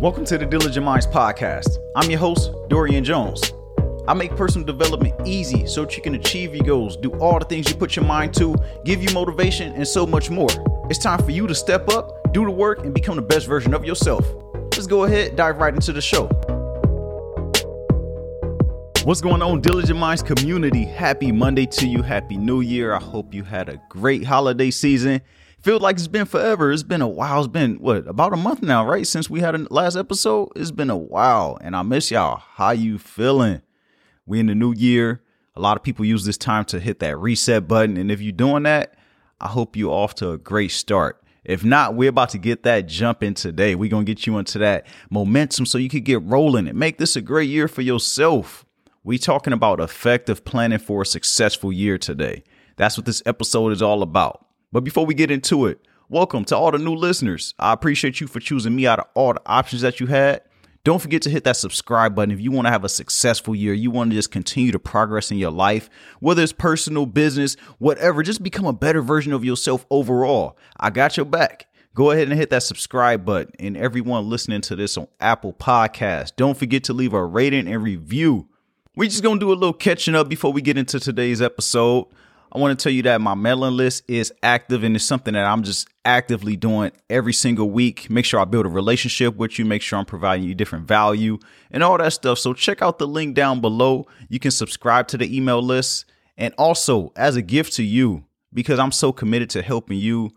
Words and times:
Welcome 0.00 0.24
to 0.24 0.38
the 0.38 0.46
Diligent 0.46 0.82
Minds 0.82 1.06
Podcast. 1.06 1.76
I'm 1.94 2.08
your 2.08 2.18
host, 2.18 2.50
Dorian 2.70 3.04
Jones. 3.04 3.52
I 4.08 4.14
make 4.14 4.34
personal 4.34 4.66
development 4.66 5.14
easy 5.26 5.66
so 5.66 5.84
that 5.84 5.94
you 5.94 6.02
can 6.02 6.14
achieve 6.14 6.54
your 6.54 6.64
goals, 6.64 6.96
do 6.96 7.10
all 7.18 7.38
the 7.38 7.44
things 7.44 7.68
you 7.68 7.76
put 7.76 7.96
your 7.96 8.06
mind 8.06 8.32
to, 8.36 8.56
give 8.86 9.02
you 9.02 9.12
motivation, 9.12 9.74
and 9.74 9.86
so 9.86 10.06
much 10.06 10.30
more. 10.30 10.48
It's 10.88 10.98
time 10.98 11.22
for 11.22 11.32
you 11.32 11.46
to 11.46 11.54
step 11.54 11.90
up, 11.90 12.32
do 12.32 12.46
the 12.46 12.50
work, 12.50 12.82
and 12.82 12.94
become 12.94 13.16
the 13.16 13.22
best 13.22 13.46
version 13.46 13.74
of 13.74 13.84
yourself. 13.84 14.24
Let's 14.54 14.86
go 14.86 15.04
ahead, 15.04 15.36
dive 15.36 15.58
right 15.58 15.74
into 15.74 15.92
the 15.92 16.00
show. 16.00 16.28
What's 19.04 19.20
going 19.20 19.42
on, 19.42 19.60
Diligent 19.60 19.98
Minds 19.98 20.22
community? 20.22 20.86
Happy 20.86 21.30
Monday 21.30 21.66
to 21.66 21.86
you. 21.86 22.00
Happy 22.00 22.38
New 22.38 22.62
Year. 22.62 22.94
I 22.94 23.00
hope 23.00 23.34
you 23.34 23.44
had 23.44 23.68
a 23.68 23.78
great 23.90 24.24
holiday 24.24 24.70
season 24.70 25.20
feels 25.62 25.82
like 25.82 25.96
it's 25.96 26.08
been 26.08 26.26
forever. 26.26 26.72
It's 26.72 26.82
been 26.82 27.02
a 27.02 27.08
while. 27.08 27.40
It's 27.40 27.48
been 27.48 27.76
what 27.76 28.06
about 28.06 28.32
a 28.32 28.36
month 28.36 28.62
now, 28.62 28.86
right? 28.86 29.06
Since 29.06 29.28
we 29.30 29.40
had 29.40 29.54
a 29.54 29.66
last 29.72 29.96
episode. 29.96 30.50
It's 30.56 30.70
been 30.70 30.90
a 30.90 30.96
while, 30.96 31.58
and 31.60 31.76
I 31.76 31.82
miss 31.82 32.10
y'all. 32.10 32.42
How 32.54 32.70
you 32.70 32.98
feeling? 32.98 33.62
We 34.26 34.40
in 34.40 34.46
the 34.46 34.54
new 34.54 34.72
year. 34.72 35.22
A 35.56 35.60
lot 35.60 35.76
of 35.76 35.82
people 35.82 36.04
use 36.04 36.24
this 36.24 36.38
time 36.38 36.64
to 36.66 36.80
hit 36.80 37.00
that 37.00 37.18
reset 37.18 37.66
button, 37.66 37.96
and 37.96 38.10
if 38.10 38.20
you're 38.20 38.32
doing 38.32 38.62
that, 38.62 38.94
I 39.40 39.48
hope 39.48 39.76
you're 39.76 39.92
off 39.92 40.14
to 40.16 40.30
a 40.30 40.38
great 40.38 40.70
start. 40.70 41.22
If 41.44 41.64
not, 41.64 41.94
we're 41.94 42.10
about 42.10 42.28
to 42.30 42.38
get 42.38 42.62
that 42.62 42.86
jump 42.86 43.22
in 43.22 43.34
today. 43.34 43.74
We're 43.74 43.90
gonna 43.90 44.04
get 44.04 44.26
you 44.26 44.38
into 44.38 44.58
that 44.58 44.86
momentum 45.10 45.66
so 45.66 45.78
you 45.78 45.88
can 45.88 46.02
get 46.02 46.22
rolling 46.22 46.68
and 46.68 46.78
make 46.78 46.98
this 46.98 47.16
a 47.16 47.20
great 47.20 47.48
year 47.48 47.66
for 47.66 47.82
yourself. 47.82 48.64
We 49.02 49.18
talking 49.18 49.52
about 49.52 49.80
effective 49.80 50.44
planning 50.44 50.78
for 50.78 51.02
a 51.02 51.06
successful 51.06 51.72
year 51.72 51.96
today. 51.96 52.44
That's 52.76 52.96
what 52.96 53.06
this 53.06 53.22
episode 53.24 53.72
is 53.72 53.82
all 53.82 54.02
about. 54.02 54.46
But 54.72 54.84
before 54.84 55.04
we 55.04 55.14
get 55.14 55.32
into 55.32 55.66
it, 55.66 55.84
welcome 56.08 56.44
to 56.44 56.56
all 56.56 56.70
the 56.70 56.78
new 56.78 56.94
listeners. 56.94 57.54
I 57.58 57.72
appreciate 57.72 58.20
you 58.20 58.28
for 58.28 58.38
choosing 58.38 58.76
me 58.76 58.86
out 58.86 59.00
of 59.00 59.06
all 59.14 59.34
the 59.34 59.42
options 59.44 59.82
that 59.82 59.98
you 59.98 60.06
had. 60.06 60.42
Don't 60.84 61.02
forget 61.02 61.22
to 61.22 61.30
hit 61.30 61.42
that 61.42 61.56
subscribe 61.56 62.14
button 62.14 62.30
if 62.30 62.40
you 62.40 62.52
want 62.52 62.68
to 62.68 62.70
have 62.70 62.84
a 62.84 62.88
successful 62.88 63.56
year. 63.56 63.74
You 63.74 63.90
want 63.90 64.12
to 64.12 64.16
just 64.16 64.30
continue 64.30 64.70
to 64.70 64.78
progress 64.78 65.32
in 65.32 65.38
your 65.38 65.50
life, 65.50 65.90
whether 66.20 66.40
it's 66.40 66.52
personal, 66.52 67.04
business, 67.04 67.56
whatever. 67.78 68.22
Just 68.22 68.44
become 68.44 68.64
a 68.64 68.72
better 68.72 69.02
version 69.02 69.32
of 69.32 69.44
yourself 69.44 69.84
overall. 69.90 70.56
I 70.78 70.90
got 70.90 71.16
your 71.16 71.26
back. 71.26 71.66
Go 71.92 72.12
ahead 72.12 72.28
and 72.28 72.38
hit 72.38 72.50
that 72.50 72.62
subscribe 72.62 73.24
button. 73.24 73.52
And 73.58 73.76
everyone 73.76 74.30
listening 74.30 74.60
to 74.62 74.76
this 74.76 74.96
on 74.96 75.08
Apple 75.20 75.52
Podcasts, 75.52 76.30
don't 76.36 76.56
forget 76.56 76.84
to 76.84 76.92
leave 76.92 77.12
a 77.12 77.24
rating 77.24 77.66
and 77.66 77.82
review. 77.82 78.48
We're 78.94 79.08
just 79.08 79.24
going 79.24 79.40
to 79.40 79.44
do 79.44 79.52
a 79.52 79.54
little 79.54 79.72
catching 79.72 80.14
up 80.14 80.28
before 80.28 80.52
we 80.52 80.62
get 80.62 80.78
into 80.78 81.00
today's 81.00 81.42
episode. 81.42 82.06
I 82.52 82.58
want 82.58 82.76
to 82.76 82.82
tell 82.82 82.92
you 82.92 83.02
that 83.02 83.20
my 83.20 83.34
mailing 83.34 83.76
list 83.76 84.02
is 84.08 84.32
active 84.42 84.82
and 84.82 84.96
it's 84.96 85.04
something 85.04 85.34
that 85.34 85.46
I'm 85.46 85.62
just 85.62 85.88
actively 86.04 86.56
doing 86.56 86.90
every 87.08 87.32
single 87.32 87.70
week. 87.70 88.10
Make 88.10 88.24
sure 88.24 88.40
I 88.40 88.44
build 88.44 88.66
a 88.66 88.68
relationship 88.68 89.36
with 89.36 89.58
you, 89.58 89.64
make 89.64 89.82
sure 89.82 89.98
I'm 89.98 90.04
providing 90.04 90.46
you 90.46 90.54
different 90.54 90.88
value 90.88 91.38
and 91.70 91.84
all 91.84 91.96
that 91.98 92.12
stuff. 92.12 92.38
So 92.38 92.52
check 92.52 92.82
out 92.82 92.98
the 92.98 93.06
link 93.06 93.36
down 93.36 93.60
below. 93.60 94.06
You 94.28 94.40
can 94.40 94.50
subscribe 94.50 95.06
to 95.08 95.18
the 95.18 95.36
email 95.36 95.62
list. 95.62 96.06
And 96.36 96.52
also, 96.58 97.12
as 97.16 97.36
a 97.36 97.42
gift 97.42 97.74
to 97.74 97.84
you, 97.84 98.24
because 98.52 98.78
I'm 98.78 98.92
so 98.92 99.12
committed 99.12 99.50
to 99.50 99.62
helping 99.62 99.98
you 99.98 100.30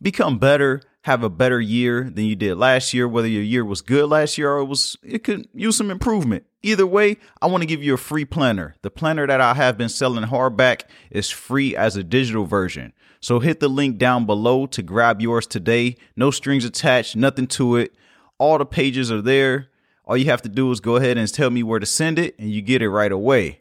become 0.00 0.38
better, 0.38 0.82
have 1.02 1.22
a 1.24 1.30
better 1.30 1.60
year 1.60 2.08
than 2.10 2.24
you 2.24 2.36
did 2.36 2.56
last 2.56 2.94
year, 2.94 3.08
whether 3.08 3.28
your 3.28 3.42
year 3.42 3.64
was 3.64 3.80
good 3.80 4.08
last 4.08 4.38
year 4.38 4.52
or 4.52 4.58
it 4.60 4.66
was 4.66 4.96
it 5.02 5.24
could 5.24 5.48
use 5.52 5.76
some 5.76 5.90
improvement. 5.90 6.44
Either 6.62 6.86
way, 6.86 7.16
I 7.40 7.46
want 7.46 7.62
to 7.62 7.66
give 7.66 7.82
you 7.82 7.94
a 7.94 7.98
free 7.98 8.24
planner. 8.24 8.76
The 8.82 8.90
planner 8.90 9.26
that 9.26 9.40
I 9.40 9.54
have 9.54 9.76
been 9.76 9.88
selling 9.88 10.24
hardback 10.24 10.82
is 11.10 11.28
free 11.28 11.76
as 11.76 11.96
a 11.96 12.04
digital 12.04 12.44
version. 12.44 12.92
So 13.20 13.40
hit 13.40 13.58
the 13.58 13.68
link 13.68 13.98
down 13.98 14.26
below 14.26 14.66
to 14.66 14.82
grab 14.82 15.20
yours 15.20 15.46
today. 15.46 15.96
No 16.16 16.30
strings 16.30 16.64
attached, 16.64 17.16
nothing 17.16 17.48
to 17.48 17.76
it. 17.76 17.94
All 18.38 18.58
the 18.58 18.66
pages 18.66 19.10
are 19.10 19.22
there. 19.22 19.68
All 20.04 20.16
you 20.16 20.26
have 20.26 20.42
to 20.42 20.48
do 20.48 20.70
is 20.70 20.80
go 20.80 20.96
ahead 20.96 21.18
and 21.18 21.32
tell 21.32 21.50
me 21.50 21.62
where 21.62 21.80
to 21.80 21.86
send 21.86 22.18
it 22.18 22.36
and 22.38 22.50
you 22.50 22.62
get 22.62 22.82
it 22.82 22.90
right 22.90 23.12
away. 23.12 23.60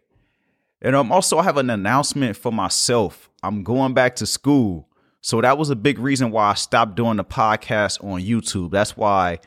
And 0.81 0.95
I'm 0.95 1.11
also 1.11 1.39
I 1.39 1.43
have 1.43 1.57
an 1.57 1.69
announcement 1.69 2.37
for 2.37 2.51
myself. 2.51 3.29
I'm 3.43 3.63
going 3.63 3.93
back 3.93 4.15
to 4.17 4.25
school. 4.25 4.87
So 5.21 5.39
that 5.41 5.57
was 5.57 5.69
a 5.69 5.75
big 5.75 5.99
reason 5.99 6.31
why 6.31 6.49
I 6.49 6.53
stopped 6.55 6.95
doing 6.95 7.17
the 7.17 7.23
podcast 7.23 8.03
on 8.03 8.21
YouTube. 8.21 8.71
That's 8.71 8.97
why 8.97 9.39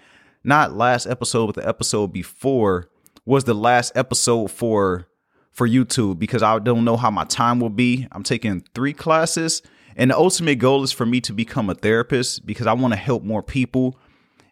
not 0.44 0.76
last 0.76 1.06
episode, 1.06 1.46
but 1.46 1.56
the 1.56 1.68
episode 1.68 2.12
before 2.12 2.88
was 3.26 3.44
the 3.44 3.54
last 3.54 3.96
episode 3.96 4.50
for 4.50 5.08
for 5.50 5.68
YouTube 5.68 6.18
because 6.18 6.42
I 6.42 6.58
don't 6.58 6.84
know 6.84 6.96
how 6.96 7.10
my 7.10 7.24
time 7.24 7.60
will 7.60 7.70
be. 7.70 8.06
I'm 8.12 8.22
taking 8.22 8.64
three 8.74 8.92
classes, 8.92 9.62
and 9.96 10.10
the 10.10 10.16
ultimate 10.16 10.56
goal 10.56 10.82
is 10.82 10.92
for 10.92 11.06
me 11.06 11.20
to 11.22 11.32
become 11.32 11.70
a 11.70 11.74
therapist 11.74 12.46
because 12.46 12.66
I 12.66 12.72
want 12.72 12.92
to 12.92 12.98
help 12.98 13.22
more 13.22 13.42
people. 13.42 13.98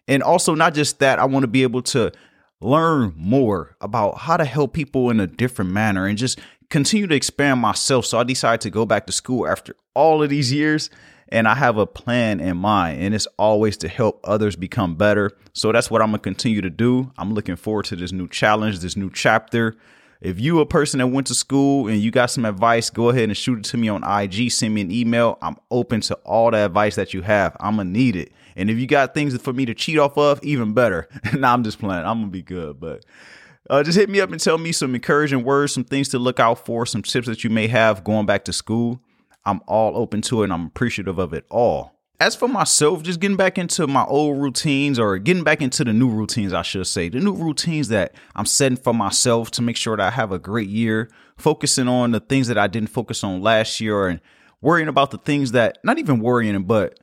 And 0.08 0.22
also, 0.22 0.54
not 0.54 0.74
just 0.74 0.98
that, 0.98 1.18
I 1.18 1.24
want 1.24 1.44
to 1.44 1.48
be 1.48 1.62
able 1.62 1.82
to 1.82 2.12
learn 2.60 3.12
more 3.16 3.76
about 3.80 4.18
how 4.18 4.36
to 4.36 4.44
help 4.44 4.72
people 4.72 5.10
in 5.10 5.20
a 5.20 5.26
different 5.26 5.70
manner 5.70 6.06
and 6.06 6.16
just 6.16 6.40
continue 6.72 7.06
to 7.06 7.14
expand 7.14 7.60
myself. 7.60 8.06
So 8.06 8.18
I 8.18 8.24
decided 8.24 8.62
to 8.62 8.70
go 8.70 8.86
back 8.86 9.06
to 9.06 9.12
school 9.12 9.46
after 9.46 9.76
all 9.94 10.22
of 10.22 10.30
these 10.30 10.50
years 10.50 10.88
and 11.28 11.46
I 11.46 11.54
have 11.54 11.78
a 11.78 11.86
plan 11.86 12.40
in 12.40 12.58
mind, 12.58 13.00
and 13.00 13.14
it's 13.14 13.26
always 13.38 13.78
to 13.78 13.88
help 13.88 14.20
others 14.22 14.54
become 14.54 14.96
better. 14.96 15.30
So 15.54 15.72
that's 15.72 15.90
what 15.90 16.02
I'm 16.02 16.08
gonna 16.08 16.18
continue 16.18 16.60
to 16.60 16.68
do. 16.68 17.10
I'm 17.16 17.32
looking 17.32 17.56
forward 17.56 17.86
to 17.86 17.96
this 17.96 18.12
new 18.12 18.28
challenge, 18.28 18.80
this 18.80 18.96
new 18.96 19.10
chapter. 19.10 19.74
If 20.20 20.38
you 20.38 20.60
a 20.60 20.66
person 20.66 20.98
that 20.98 21.06
went 21.06 21.26
to 21.28 21.34
school 21.34 21.88
and 21.88 21.98
you 21.98 22.10
got 22.10 22.26
some 22.26 22.44
advice, 22.44 22.90
go 22.90 23.08
ahead 23.08 23.24
and 23.24 23.36
shoot 23.36 23.60
it 23.60 23.64
to 23.64 23.78
me 23.78 23.88
on 23.88 24.04
IG. 24.04 24.50
Send 24.50 24.74
me 24.74 24.82
an 24.82 24.92
email. 24.92 25.38
I'm 25.40 25.56
open 25.70 26.02
to 26.02 26.14
all 26.16 26.50
the 26.50 26.66
advice 26.66 26.96
that 26.96 27.14
you 27.14 27.22
have. 27.22 27.56
I'm 27.60 27.76
gonna 27.76 27.90
need 27.90 28.14
it. 28.14 28.32
And 28.54 28.70
if 28.70 28.78
you 28.78 28.86
got 28.86 29.14
things 29.14 29.36
for 29.40 29.54
me 29.54 29.64
to 29.66 29.74
cheat 29.74 29.98
off 29.98 30.18
of, 30.18 30.42
even 30.42 30.74
better. 30.74 31.08
nah, 31.34 31.54
I'm 31.54 31.64
just 31.64 31.78
playing. 31.78 32.04
I'm 32.04 32.20
gonna 32.20 32.26
be 32.28 32.42
good, 32.42 32.78
but. 32.78 33.04
Uh, 33.70 33.82
just 33.82 33.96
hit 33.96 34.10
me 34.10 34.20
up 34.20 34.30
and 34.32 34.40
tell 34.40 34.58
me 34.58 34.72
some 34.72 34.94
encouraging 34.94 35.44
words, 35.44 35.72
some 35.72 35.84
things 35.84 36.08
to 36.08 36.18
look 36.18 36.40
out 36.40 36.64
for, 36.64 36.84
some 36.84 37.02
tips 37.02 37.28
that 37.28 37.44
you 37.44 37.50
may 37.50 37.68
have 37.68 38.02
going 38.04 38.26
back 38.26 38.44
to 38.44 38.52
school. 38.52 39.00
I'm 39.44 39.60
all 39.66 39.96
open 39.96 40.20
to 40.22 40.42
it 40.42 40.44
and 40.44 40.52
I'm 40.52 40.66
appreciative 40.66 41.18
of 41.18 41.32
it 41.32 41.46
all. 41.50 41.92
As 42.20 42.36
for 42.36 42.46
myself, 42.46 43.02
just 43.02 43.18
getting 43.18 43.36
back 43.36 43.58
into 43.58 43.86
my 43.88 44.04
old 44.04 44.40
routines 44.40 44.98
or 44.98 45.18
getting 45.18 45.42
back 45.42 45.60
into 45.60 45.82
the 45.82 45.92
new 45.92 46.08
routines, 46.08 46.52
I 46.52 46.62
should 46.62 46.86
say, 46.86 47.08
the 47.08 47.18
new 47.18 47.34
routines 47.34 47.88
that 47.88 48.14
I'm 48.36 48.46
setting 48.46 48.76
for 48.76 48.94
myself 48.94 49.50
to 49.52 49.62
make 49.62 49.76
sure 49.76 49.96
that 49.96 50.06
I 50.06 50.10
have 50.10 50.30
a 50.30 50.38
great 50.38 50.68
year, 50.68 51.10
focusing 51.36 51.88
on 51.88 52.12
the 52.12 52.20
things 52.20 52.46
that 52.46 52.58
I 52.58 52.68
didn't 52.68 52.90
focus 52.90 53.24
on 53.24 53.42
last 53.42 53.80
year 53.80 54.06
and 54.06 54.20
worrying 54.60 54.86
about 54.86 55.10
the 55.10 55.18
things 55.18 55.50
that, 55.52 55.78
not 55.82 55.98
even 55.98 56.20
worrying, 56.20 56.62
but 56.62 57.00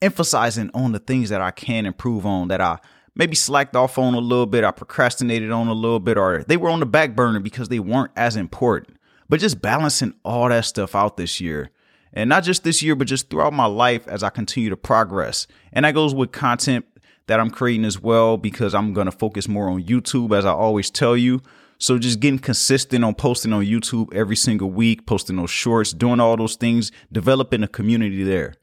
emphasizing 0.00 0.70
on 0.72 0.92
the 0.92 0.98
things 0.98 1.28
that 1.28 1.42
I 1.42 1.50
can 1.50 1.84
improve 1.84 2.24
on 2.24 2.48
that 2.48 2.60
I 2.62 2.78
maybe 3.14 3.34
slacked 3.36 3.76
off 3.76 3.98
on 3.98 4.14
a 4.14 4.18
little 4.18 4.46
bit, 4.46 4.64
I 4.64 4.70
procrastinated 4.70 5.50
on 5.50 5.68
a 5.68 5.74
little 5.74 6.00
bit, 6.00 6.16
or 6.16 6.44
they 6.44 6.56
were 6.56 6.70
on 6.70 6.80
the 6.80 6.86
back 6.86 7.14
burner 7.14 7.40
because 7.40 7.68
they 7.68 7.80
weren't 7.80 8.12
as 8.16 8.36
important. 8.36 8.96
But 9.28 9.40
just 9.40 9.62
balancing 9.62 10.14
all 10.24 10.48
that 10.48 10.64
stuff 10.64 10.94
out 10.94 11.16
this 11.16 11.40
year 11.40 11.70
and 12.12 12.28
not 12.28 12.44
just 12.44 12.64
this 12.64 12.82
year, 12.82 12.94
but 12.94 13.06
just 13.06 13.30
throughout 13.30 13.52
my 13.52 13.66
life 13.66 14.06
as 14.06 14.22
I 14.22 14.30
continue 14.30 14.70
to 14.70 14.76
progress. 14.76 15.46
And 15.72 15.84
that 15.84 15.94
goes 15.94 16.14
with 16.14 16.32
content 16.32 16.84
that 17.28 17.40
I'm 17.40 17.50
creating 17.50 17.84
as 17.84 18.00
well, 18.00 18.36
because 18.36 18.74
I'm 18.74 18.92
going 18.92 19.06
to 19.06 19.12
focus 19.12 19.48
more 19.48 19.68
on 19.68 19.84
YouTube, 19.84 20.36
as 20.36 20.44
I 20.44 20.50
always 20.52 20.90
tell 20.90 21.16
you. 21.16 21.40
So 21.78 21.98
just 21.98 22.20
getting 22.20 22.38
consistent 22.38 23.04
on 23.04 23.14
posting 23.14 23.52
on 23.52 23.64
YouTube 23.64 24.12
every 24.12 24.36
single 24.36 24.70
week, 24.70 25.06
posting 25.06 25.36
those 25.36 25.50
shorts, 25.50 25.92
doing 25.92 26.20
all 26.20 26.36
those 26.36 26.56
things, 26.56 26.92
developing 27.10 27.62
a 27.62 27.68
community 27.68 28.22
there. 28.22 28.54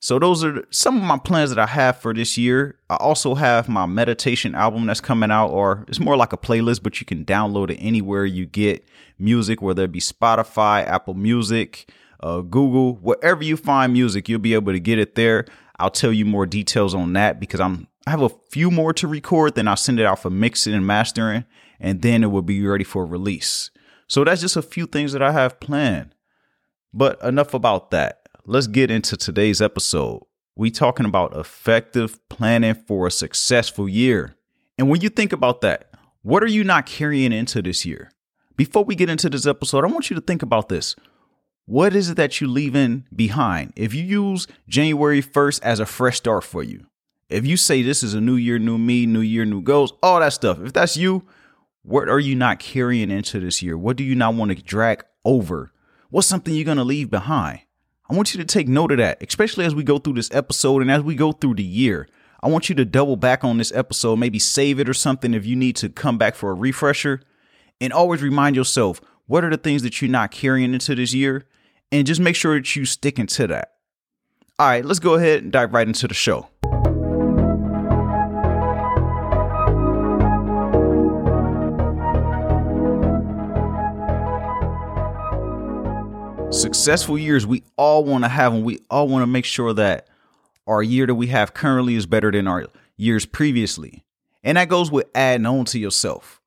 So 0.00 0.18
those 0.18 0.44
are 0.44 0.64
some 0.70 0.96
of 0.96 1.02
my 1.02 1.18
plans 1.18 1.50
that 1.50 1.58
I 1.58 1.66
have 1.66 1.98
for 1.98 2.14
this 2.14 2.38
year. 2.38 2.78
I 2.88 2.96
also 2.96 3.34
have 3.34 3.68
my 3.68 3.84
meditation 3.86 4.54
album 4.54 4.86
that's 4.86 5.00
coming 5.00 5.30
out, 5.30 5.48
or 5.48 5.84
it's 5.88 5.98
more 5.98 6.16
like 6.16 6.32
a 6.32 6.36
playlist, 6.36 6.82
but 6.82 7.00
you 7.00 7.06
can 7.06 7.24
download 7.24 7.70
it 7.70 7.76
anywhere 7.76 8.24
you 8.24 8.46
get 8.46 8.86
music, 9.18 9.60
whether 9.60 9.84
it 9.84 9.92
be 9.92 10.00
Spotify, 10.00 10.86
Apple 10.86 11.14
Music, 11.14 11.90
uh, 12.20 12.40
Google, 12.40 12.94
wherever 12.96 13.42
you 13.42 13.56
find 13.56 13.92
music, 13.92 14.28
you'll 14.28 14.38
be 14.38 14.54
able 14.54 14.72
to 14.72 14.80
get 14.80 14.98
it 14.98 15.16
there. 15.16 15.46
I'll 15.80 15.90
tell 15.90 16.12
you 16.12 16.24
more 16.24 16.46
details 16.46 16.94
on 16.94 17.12
that 17.14 17.40
because 17.40 17.60
I'm 17.60 17.88
I 18.06 18.10
have 18.10 18.22
a 18.22 18.30
few 18.50 18.70
more 18.70 18.92
to 18.94 19.06
record. 19.06 19.54
Then 19.54 19.68
I'll 19.68 19.76
send 19.76 20.00
it 20.00 20.06
out 20.06 20.20
for 20.20 20.30
mixing 20.30 20.74
and 20.74 20.86
mastering, 20.86 21.44
and 21.78 22.02
then 22.02 22.24
it 22.24 22.28
will 22.28 22.42
be 22.42 22.64
ready 22.64 22.84
for 22.84 23.04
release. 23.04 23.70
So 24.06 24.24
that's 24.24 24.40
just 24.40 24.56
a 24.56 24.62
few 24.62 24.86
things 24.86 25.12
that 25.12 25.22
I 25.22 25.32
have 25.32 25.60
planned. 25.60 26.14
But 26.94 27.22
enough 27.22 27.52
about 27.52 27.90
that. 27.90 28.17
Let's 28.50 28.66
get 28.66 28.90
into 28.90 29.14
today's 29.14 29.60
episode. 29.60 30.22
We 30.56 30.70
talking 30.70 31.04
about 31.04 31.36
effective 31.36 32.18
planning 32.30 32.72
for 32.72 33.06
a 33.06 33.10
successful 33.10 33.86
year. 33.86 34.36
And 34.78 34.88
when 34.88 35.02
you 35.02 35.10
think 35.10 35.34
about 35.34 35.60
that, 35.60 35.90
what 36.22 36.42
are 36.42 36.48
you 36.48 36.64
not 36.64 36.86
carrying 36.86 37.34
into 37.34 37.60
this 37.60 37.84
year? 37.84 38.10
Before 38.56 38.84
we 38.84 38.94
get 38.94 39.10
into 39.10 39.28
this 39.28 39.46
episode, 39.46 39.84
I 39.84 39.88
want 39.88 40.08
you 40.08 40.16
to 40.16 40.22
think 40.22 40.42
about 40.42 40.70
this. 40.70 40.96
What 41.66 41.94
is 41.94 42.08
it 42.08 42.16
that 42.16 42.40
you're 42.40 42.48
leaving 42.48 43.04
behind? 43.14 43.74
If 43.76 43.92
you 43.92 44.02
use 44.02 44.46
January 44.66 45.20
1st 45.20 45.60
as 45.62 45.78
a 45.78 45.84
fresh 45.84 46.16
start 46.16 46.42
for 46.42 46.62
you, 46.62 46.86
if 47.28 47.44
you 47.44 47.58
say 47.58 47.82
this 47.82 48.02
is 48.02 48.14
a 48.14 48.20
new 48.22 48.36
year, 48.36 48.58
new 48.58 48.78
me, 48.78 49.04
new 49.04 49.20
year, 49.20 49.44
new 49.44 49.60
goals, 49.60 49.92
all 50.02 50.20
that 50.20 50.32
stuff, 50.32 50.58
if 50.62 50.72
that's 50.72 50.96
you, 50.96 51.26
what 51.82 52.08
are 52.08 52.18
you 52.18 52.34
not 52.34 52.60
carrying 52.60 53.10
into 53.10 53.40
this 53.40 53.60
year? 53.62 53.76
What 53.76 53.98
do 53.98 54.04
you 54.04 54.14
not 54.14 54.32
want 54.32 54.56
to 54.56 54.62
drag 54.62 55.04
over? 55.22 55.70
What's 56.08 56.26
something 56.26 56.54
you're 56.54 56.64
going 56.64 56.78
to 56.78 56.84
leave 56.84 57.10
behind? 57.10 57.60
I 58.10 58.14
want 58.14 58.32
you 58.32 58.38
to 58.38 58.46
take 58.46 58.68
note 58.68 58.90
of 58.90 58.98
that, 58.98 59.22
especially 59.22 59.66
as 59.66 59.74
we 59.74 59.82
go 59.84 59.98
through 59.98 60.14
this 60.14 60.30
episode 60.32 60.80
and 60.80 60.90
as 60.90 61.02
we 61.02 61.14
go 61.14 61.32
through 61.32 61.56
the 61.56 61.62
year. 61.62 62.08
I 62.42 62.48
want 62.48 62.70
you 62.70 62.74
to 62.76 62.84
double 62.86 63.16
back 63.16 63.44
on 63.44 63.58
this 63.58 63.70
episode, 63.72 64.16
maybe 64.16 64.38
save 64.38 64.80
it 64.80 64.88
or 64.88 64.94
something 64.94 65.34
if 65.34 65.44
you 65.44 65.56
need 65.56 65.76
to 65.76 65.90
come 65.90 66.16
back 66.16 66.34
for 66.34 66.50
a 66.50 66.54
refresher. 66.54 67.20
And 67.82 67.92
always 67.92 68.22
remind 68.22 68.56
yourself 68.56 69.02
what 69.26 69.44
are 69.44 69.50
the 69.50 69.58
things 69.58 69.82
that 69.82 70.00
you're 70.00 70.10
not 70.10 70.30
carrying 70.30 70.72
into 70.72 70.94
this 70.94 71.12
year? 71.12 71.46
And 71.92 72.06
just 72.06 72.20
make 72.20 72.34
sure 72.34 72.54
that 72.54 72.74
you 72.74 72.86
sticking 72.86 73.26
to 73.26 73.46
that. 73.48 73.74
All 74.58 74.68
right, 74.68 74.84
let's 74.84 75.00
go 75.00 75.14
ahead 75.14 75.42
and 75.42 75.52
dive 75.52 75.74
right 75.74 75.86
into 75.86 76.08
the 76.08 76.14
show. 76.14 76.48
Successful 86.50 87.18
years 87.18 87.46
we 87.46 87.62
all 87.76 88.04
want 88.04 88.24
to 88.24 88.28
have, 88.28 88.54
and 88.54 88.64
we 88.64 88.78
all 88.90 89.06
want 89.06 89.22
to 89.22 89.26
make 89.26 89.44
sure 89.44 89.74
that 89.74 90.08
our 90.66 90.82
year 90.82 91.06
that 91.06 91.14
we 91.14 91.26
have 91.26 91.52
currently 91.52 91.94
is 91.94 92.06
better 92.06 92.30
than 92.30 92.48
our 92.48 92.66
years 92.96 93.26
previously. 93.26 94.02
And 94.42 94.56
that 94.56 94.70
goes 94.70 94.90
with 94.90 95.08
adding 95.14 95.44
on 95.44 95.66
to 95.66 95.78
yourself. 95.78 96.40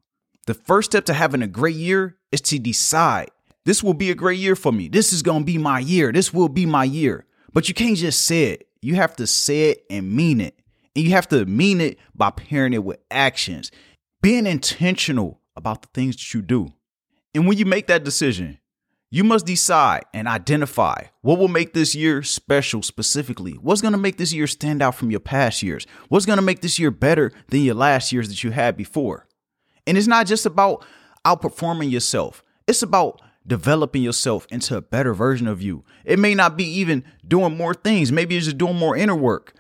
The 0.47 0.55
first 0.55 0.91
step 0.91 1.05
to 1.05 1.13
having 1.13 1.43
a 1.43 1.47
great 1.47 1.75
year 1.75 2.17
is 2.31 2.41
to 2.41 2.57
decide 2.57 3.29
this 3.63 3.83
will 3.83 3.93
be 3.93 4.09
a 4.09 4.15
great 4.15 4.39
year 4.39 4.55
for 4.55 4.71
me. 4.71 4.87
This 4.87 5.13
is 5.13 5.21
going 5.21 5.41
to 5.41 5.45
be 5.45 5.59
my 5.59 5.79
year. 5.79 6.11
This 6.11 6.33
will 6.33 6.49
be 6.49 6.65
my 6.65 6.83
year. 6.83 7.25
But 7.53 7.67
you 7.67 7.75
can't 7.75 7.95
just 7.95 8.23
say 8.23 8.45
it. 8.45 8.67
You 8.81 8.95
have 8.95 9.15
to 9.17 9.27
say 9.27 9.69
it 9.69 9.85
and 9.89 10.11
mean 10.11 10.41
it. 10.41 10.57
And 10.95 11.05
you 11.05 11.11
have 11.11 11.27
to 11.29 11.45
mean 11.45 11.79
it 11.79 11.99
by 12.15 12.31
pairing 12.31 12.73
it 12.73 12.83
with 12.83 12.99
actions, 13.11 13.71
being 14.19 14.47
intentional 14.47 15.41
about 15.55 15.83
the 15.83 15.89
things 15.93 16.15
that 16.15 16.33
you 16.33 16.41
do. 16.41 16.73
And 17.35 17.47
when 17.47 17.59
you 17.59 17.65
make 17.65 17.85
that 17.87 18.03
decision, 18.03 18.57
you 19.13 19.25
must 19.25 19.45
decide 19.45 20.05
and 20.13 20.25
identify 20.25 21.03
what 21.19 21.37
will 21.37 21.49
make 21.49 21.73
this 21.73 21.93
year 21.93 22.23
special 22.23 22.81
specifically. 22.81 23.51
What's 23.53 23.81
going 23.81 23.91
to 23.91 23.97
make 23.97 24.15
this 24.15 24.31
year 24.31 24.47
stand 24.47 24.81
out 24.81 24.95
from 24.95 25.11
your 25.11 25.19
past 25.19 25.61
years? 25.61 25.85
What's 26.07 26.25
going 26.25 26.37
to 26.37 26.41
make 26.41 26.61
this 26.61 26.79
year 26.79 26.91
better 26.91 27.33
than 27.49 27.61
your 27.61 27.75
last 27.75 28.13
years 28.13 28.29
that 28.29 28.41
you 28.41 28.51
had 28.51 28.77
before? 28.77 29.27
And 29.85 29.97
it's 29.97 30.07
not 30.07 30.27
just 30.27 30.45
about 30.45 30.85
outperforming 31.25 31.91
yourself, 31.91 32.41
it's 32.67 32.81
about 32.81 33.21
developing 33.45 34.01
yourself 34.01 34.47
into 34.49 34.77
a 34.77 34.81
better 34.81 35.13
version 35.13 35.47
of 35.47 35.61
you. 35.61 35.83
It 36.05 36.17
may 36.17 36.33
not 36.33 36.55
be 36.55 36.63
even 36.63 37.03
doing 37.27 37.57
more 37.57 37.73
things, 37.73 38.13
maybe 38.13 38.37
it's 38.37 38.45
just 38.45 38.57
doing 38.57 38.77
more 38.77 38.95
inner 38.95 39.15
work. 39.15 39.53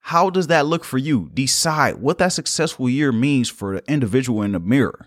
How 0.00 0.28
does 0.28 0.48
that 0.48 0.66
look 0.66 0.84
for 0.84 0.98
you? 0.98 1.30
Decide 1.32 1.96
what 1.96 2.18
that 2.18 2.34
successful 2.34 2.90
year 2.90 3.10
means 3.10 3.48
for 3.48 3.76
the 3.76 3.90
individual 3.90 4.42
in 4.42 4.52
the 4.52 4.60
mirror. 4.60 5.06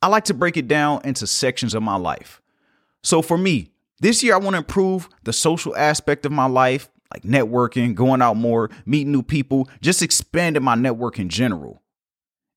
I 0.00 0.06
like 0.06 0.24
to 0.26 0.34
break 0.34 0.56
it 0.56 0.68
down 0.68 1.00
into 1.04 1.26
sections 1.26 1.74
of 1.74 1.82
my 1.82 1.96
life. 1.96 2.40
So 3.02 3.22
for 3.22 3.38
me, 3.38 3.70
this 4.00 4.22
year 4.22 4.34
I 4.34 4.38
want 4.38 4.54
to 4.54 4.58
improve 4.58 5.08
the 5.24 5.32
social 5.32 5.76
aspect 5.76 6.24
of 6.26 6.32
my 6.32 6.46
life, 6.46 6.90
like 7.12 7.22
networking, 7.22 7.94
going 7.94 8.22
out 8.22 8.36
more, 8.36 8.70
meeting 8.86 9.12
new 9.12 9.22
people, 9.22 9.68
just 9.80 10.02
expanding 10.02 10.62
my 10.62 10.74
network 10.74 11.18
in 11.18 11.28
general. 11.28 11.82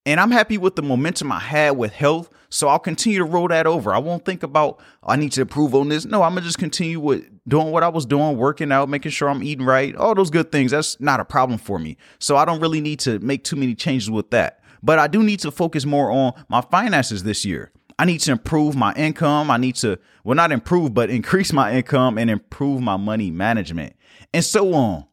And 0.06 0.19
I'm 0.19 0.31
happy 0.31 0.57
with 0.57 0.75
the 0.75 0.81
momentum 0.81 1.31
I 1.31 1.40
had 1.40 1.78
with 1.78 1.94
health, 1.94 2.30
so 2.50 2.68
I'll 2.68 2.80
continue 2.80 3.19
to 3.19 3.24
roll 3.24 3.48
that 3.48 3.66
over. 3.66 3.94
I 3.94 4.00
won't 4.00 4.25
think 4.25 4.44
about 4.44 4.81
I 5.01 5.16
need 5.16 5.31
to 5.34 5.42
improve 5.42 5.74
on 5.74 5.88
this. 5.88 6.06
No, 6.06 6.24
I'm 6.24 6.34
gonna 6.34 6.45
just 6.45 6.60
continue 6.60 7.00
with 7.00 7.25
doing 7.48 7.72
what 7.72 7.84
I 7.84 7.88
was 7.88 8.06
doing, 8.06 8.38
working 8.38 8.72
out, 8.72 8.90
making 8.90 9.12
sure 9.12 9.30
I'm 9.30 9.42
eating 9.42 9.66
right, 9.66 9.95
all 9.95 10.13
those 10.13 10.30
good 10.30 10.51
things. 10.51 10.72
That's 10.72 11.00
not 11.00 11.22
a 11.22 11.25
problem 11.25 11.57
for 11.57 11.80
me. 11.80 11.95
So 12.19 12.36
I 12.36 12.44
don't 12.44 12.60
really 12.60 12.81
need 12.81 13.00
to 13.00 13.19
make 13.19 13.45
too 13.45 13.56
many 13.56 13.75
changes 13.75 14.12
with 14.12 14.30
that. 14.31 14.60
But 14.84 15.00
I 15.00 15.07
do 15.07 15.24
need 15.24 15.40
to 15.40 15.51
focus 15.51 15.86
more 15.86 16.12
on 16.12 16.34
my 16.50 16.60
finances 16.60 17.24
this 17.24 17.45
year. 17.45 17.72
I 18.00 18.06
need 18.06 18.19
to 18.19 18.31
improve 18.31 18.75
my 18.75 18.94
income. 18.94 19.51
I 19.51 19.57
need 19.57 19.75
to, 19.78 20.00
well, 20.24 20.36
not 20.36 20.51
improve, 20.51 20.94
but 20.94 21.10
increase 21.10 21.54
my 21.54 21.74
income 21.74 22.18
and 22.18 22.30
improve 22.30 22.81
my 22.81 22.98
money 22.98 23.31
management 23.31 23.95
and 24.34 24.44
so 24.44 24.74
on. 24.74 25.06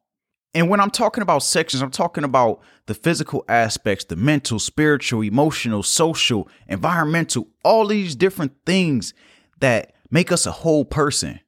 And 0.53 0.69
when 0.69 0.81
I'm 0.81 0.91
talking 0.91 1.23
about 1.23 1.45
sections, 1.45 1.83
I'm 1.83 1.93
talking 1.93 2.25
about 2.25 2.61
the 2.87 2.95
physical 2.95 3.45
aspects, 3.49 4.07
the 4.07 4.17
mental, 4.17 4.59
spiritual, 4.59 5.23
emotional, 5.23 5.83
social, 5.83 6.49
environmental, 6.67 7.47
all 7.65 7.87
these 7.87 8.17
different 8.17 8.53
things 8.67 9.15
that 9.61 9.95
make 10.11 10.33
us 10.33 10.47
a 10.47 10.53
whole 10.53 10.85
person. 10.85 11.41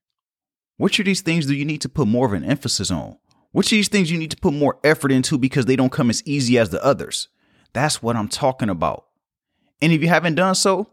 Which 0.77 1.01
of 1.01 1.07
these 1.07 1.21
things 1.21 1.47
do 1.47 1.55
you 1.55 1.65
need 1.65 1.81
to 1.81 1.89
put 1.89 2.07
more 2.07 2.27
of 2.27 2.33
an 2.33 2.45
emphasis 2.45 2.91
on? 2.91 3.17
Which 3.51 3.67
of 3.67 3.77
these 3.77 3.89
things 3.89 4.11
you 4.11 4.19
need 4.19 4.31
to 4.31 4.37
put 4.37 4.55
more 4.55 4.79
effort 4.85 5.11
into 5.11 5.37
because 5.37 5.67
they 5.67 5.77
don't 5.77 5.93
come 5.93 6.09
as 6.09 6.23
easy 6.25 6.57
as 6.57 6.71
the 6.71 6.83
others? 6.85 7.29
That's 7.73 8.03
what 8.03 8.17
I'm 8.17 8.29
talking 8.29 8.69
about. 8.69 9.07
And 9.81 9.93
if 9.93 10.01
you 10.01 10.09
haven't 10.09 10.37
done 10.37 10.55
so, 10.55 10.89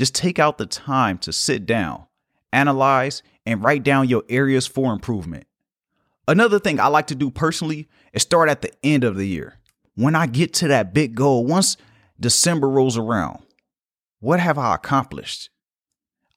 just 0.00 0.14
take 0.14 0.38
out 0.38 0.56
the 0.56 0.64
time 0.64 1.18
to 1.18 1.30
sit 1.30 1.66
down, 1.66 2.06
analyze, 2.54 3.22
and 3.44 3.62
write 3.62 3.82
down 3.82 4.08
your 4.08 4.24
areas 4.30 4.66
for 4.66 4.94
improvement. 4.94 5.46
Another 6.26 6.58
thing 6.58 6.80
I 6.80 6.86
like 6.86 7.08
to 7.08 7.14
do 7.14 7.30
personally 7.30 7.86
is 8.14 8.22
start 8.22 8.48
at 8.48 8.62
the 8.62 8.72
end 8.82 9.04
of 9.04 9.16
the 9.16 9.26
year. 9.26 9.58
When 9.96 10.14
I 10.14 10.26
get 10.26 10.54
to 10.54 10.68
that 10.68 10.94
big 10.94 11.14
goal, 11.14 11.44
once 11.44 11.76
December 12.18 12.66
rolls 12.66 12.96
around, 12.96 13.40
what 14.20 14.40
have 14.40 14.56
I 14.56 14.74
accomplished? 14.74 15.50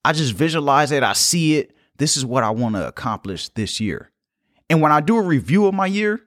I 0.03 0.11
just 0.11 0.33
visualize 0.33 0.91
it, 0.91 1.01
I 1.01 1.13
see 1.13 1.55
it. 1.55 1.73
This 1.95 2.17
is 2.17 2.25
what 2.25 2.43
I 2.43 2.49
want 2.49 2.75
to 2.75 2.85
accomplish 2.85 3.47
this 3.47 3.79
year. 3.79 4.11
And 4.69 4.81
when 4.81 4.91
I 4.91 4.99
do 4.99 5.15
a 5.15 5.21
review 5.21 5.67
of 5.67 5.73
my 5.73 5.85
year, 5.85 6.19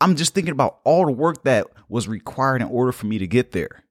I'm 0.00 0.16
just 0.16 0.32
thinking 0.32 0.52
about 0.52 0.78
all 0.84 1.04
the 1.04 1.12
work 1.12 1.44
that 1.44 1.66
was 1.86 2.08
required 2.08 2.62
in 2.62 2.68
order 2.68 2.92
for 2.92 3.04
me 3.04 3.18
to 3.18 3.26
get 3.26 3.52
there. 3.52 3.84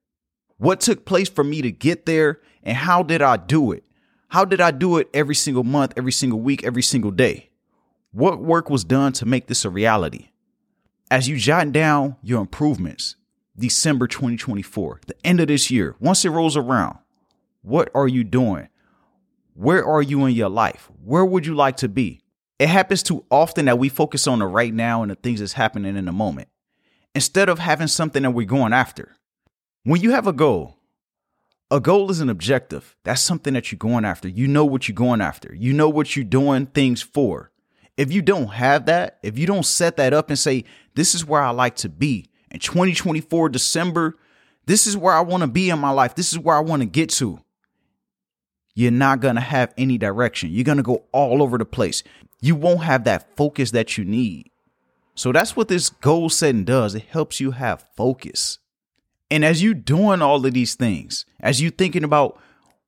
What 0.58 0.80
took 0.80 1.04
place 1.04 1.28
for 1.28 1.44
me 1.44 1.62
to 1.62 1.70
get 1.70 2.04
there 2.04 2.40
and 2.64 2.76
how 2.76 3.02
did 3.02 3.22
I 3.22 3.36
do 3.36 3.72
it? 3.72 3.84
How 4.28 4.44
did 4.44 4.60
I 4.60 4.72
do 4.72 4.98
it 4.98 5.08
every 5.14 5.34
single 5.34 5.64
month, 5.64 5.94
every 5.96 6.12
single 6.12 6.40
week, 6.40 6.64
every 6.64 6.82
single 6.82 7.12
day? 7.12 7.50
What 8.10 8.40
work 8.40 8.68
was 8.68 8.84
done 8.84 9.12
to 9.14 9.26
make 9.26 9.46
this 9.46 9.64
a 9.64 9.70
reality? 9.70 10.30
As 11.10 11.28
you 11.28 11.36
jot 11.36 11.72
down 11.72 12.16
your 12.22 12.40
improvements, 12.40 13.14
December 13.56 14.06
2024, 14.06 15.00
the 15.06 15.14
end 15.24 15.40
of 15.40 15.46
this 15.48 15.70
year, 15.70 15.94
once 16.00 16.24
it 16.24 16.30
rolls 16.30 16.56
around, 16.56 16.98
what 17.62 17.90
are 17.94 18.08
you 18.08 18.24
doing? 18.24 18.68
Where 19.54 19.84
are 19.84 20.02
you 20.02 20.24
in 20.26 20.34
your 20.34 20.48
life? 20.48 20.90
Where 21.04 21.24
would 21.24 21.46
you 21.46 21.54
like 21.54 21.76
to 21.78 21.88
be? 21.88 22.20
It 22.58 22.68
happens 22.68 23.02
too 23.02 23.24
often 23.30 23.66
that 23.66 23.78
we 23.78 23.88
focus 23.88 24.26
on 24.26 24.40
the 24.40 24.46
right 24.46 24.74
now 24.74 25.02
and 25.02 25.10
the 25.10 25.14
things 25.14 25.40
that's 25.40 25.52
happening 25.52 25.96
in 25.96 26.04
the 26.04 26.12
moment 26.12 26.48
instead 27.14 27.48
of 27.48 27.60
having 27.60 27.86
something 27.86 28.24
that 28.24 28.32
we're 28.32 28.46
going 28.46 28.72
after. 28.72 29.17
When 29.88 30.02
you 30.02 30.10
have 30.10 30.26
a 30.26 30.34
goal, 30.34 30.76
a 31.70 31.80
goal 31.80 32.10
is 32.10 32.20
an 32.20 32.28
objective. 32.28 32.94
That's 33.04 33.22
something 33.22 33.54
that 33.54 33.72
you're 33.72 33.78
going 33.78 34.04
after. 34.04 34.28
You 34.28 34.46
know 34.46 34.66
what 34.66 34.86
you're 34.86 34.94
going 34.94 35.22
after. 35.22 35.54
You 35.54 35.72
know 35.72 35.88
what 35.88 36.14
you're 36.14 36.26
doing 36.26 36.66
things 36.66 37.00
for. 37.00 37.52
If 37.96 38.12
you 38.12 38.20
don't 38.20 38.48
have 38.48 38.84
that, 38.84 39.18
if 39.22 39.38
you 39.38 39.46
don't 39.46 39.64
set 39.64 39.96
that 39.96 40.12
up 40.12 40.28
and 40.28 40.38
say, 40.38 40.66
this 40.94 41.14
is 41.14 41.24
where 41.24 41.40
I 41.40 41.52
like 41.52 41.74
to 41.76 41.88
be 41.88 42.28
in 42.50 42.60
2024, 42.60 43.48
December, 43.48 44.18
this 44.66 44.86
is 44.86 44.94
where 44.94 45.14
I 45.14 45.22
want 45.22 45.40
to 45.40 45.46
be 45.46 45.70
in 45.70 45.78
my 45.78 45.88
life, 45.88 46.14
this 46.14 46.34
is 46.34 46.38
where 46.38 46.56
I 46.56 46.60
want 46.60 46.82
to 46.82 46.86
get 46.86 47.08
to, 47.12 47.40
you're 48.74 48.90
not 48.90 49.20
going 49.20 49.36
to 49.36 49.40
have 49.40 49.72
any 49.78 49.96
direction. 49.96 50.50
You're 50.50 50.64
going 50.64 50.76
to 50.76 50.82
go 50.82 51.04
all 51.12 51.42
over 51.42 51.56
the 51.56 51.64
place. 51.64 52.02
You 52.42 52.56
won't 52.56 52.82
have 52.82 53.04
that 53.04 53.34
focus 53.38 53.70
that 53.70 53.96
you 53.96 54.04
need. 54.04 54.50
So 55.14 55.32
that's 55.32 55.56
what 55.56 55.68
this 55.68 55.88
goal 55.88 56.28
setting 56.28 56.64
does. 56.64 56.94
It 56.94 57.04
helps 57.04 57.40
you 57.40 57.52
have 57.52 57.88
focus. 57.96 58.58
And 59.30 59.44
as 59.44 59.62
you 59.62 59.74
doing 59.74 60.22
all 60.22 60.44
of 60.44 60.54
these 60.54 60.74
things, 60.74 61.26
as 61.40 61.60
you 61.60 61.70
thinking 61.70 62.04
about 62.04 62.40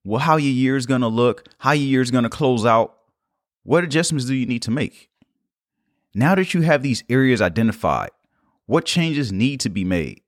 well 0.04 0.20
how 0.20 0.36
your 0.36 0.52
year 0.52 0.76
is 0.76 0.86
to 0.86 0.98
look, 0.98 1.46
how 1.58 1.72
your 1.72 1.86
year 1.86 2.00
is 2.00 2.10
to 2.10 2.28
close 2.28 2.64
out, 2.64 2.96
what 3.62 3.84
adjustments 3.84 4.26
do 4.26 4.34
you 4.34 4.46
need 4.46 4.62
to 4.62 4.70
make? 4.70 5.10
Now 6.14 6.34
that 6.34 6.54
you 6.54 6.62
have 6.62 6.82
these 6.82 7.04
areas 7.08 7.40
identified, 7.40 8.10
what 8.66 8.84
changes 8.84 9.32
need 9.32 9.60
to 9.60 9.68
be 9.68 9.84
made? 9.84 10.22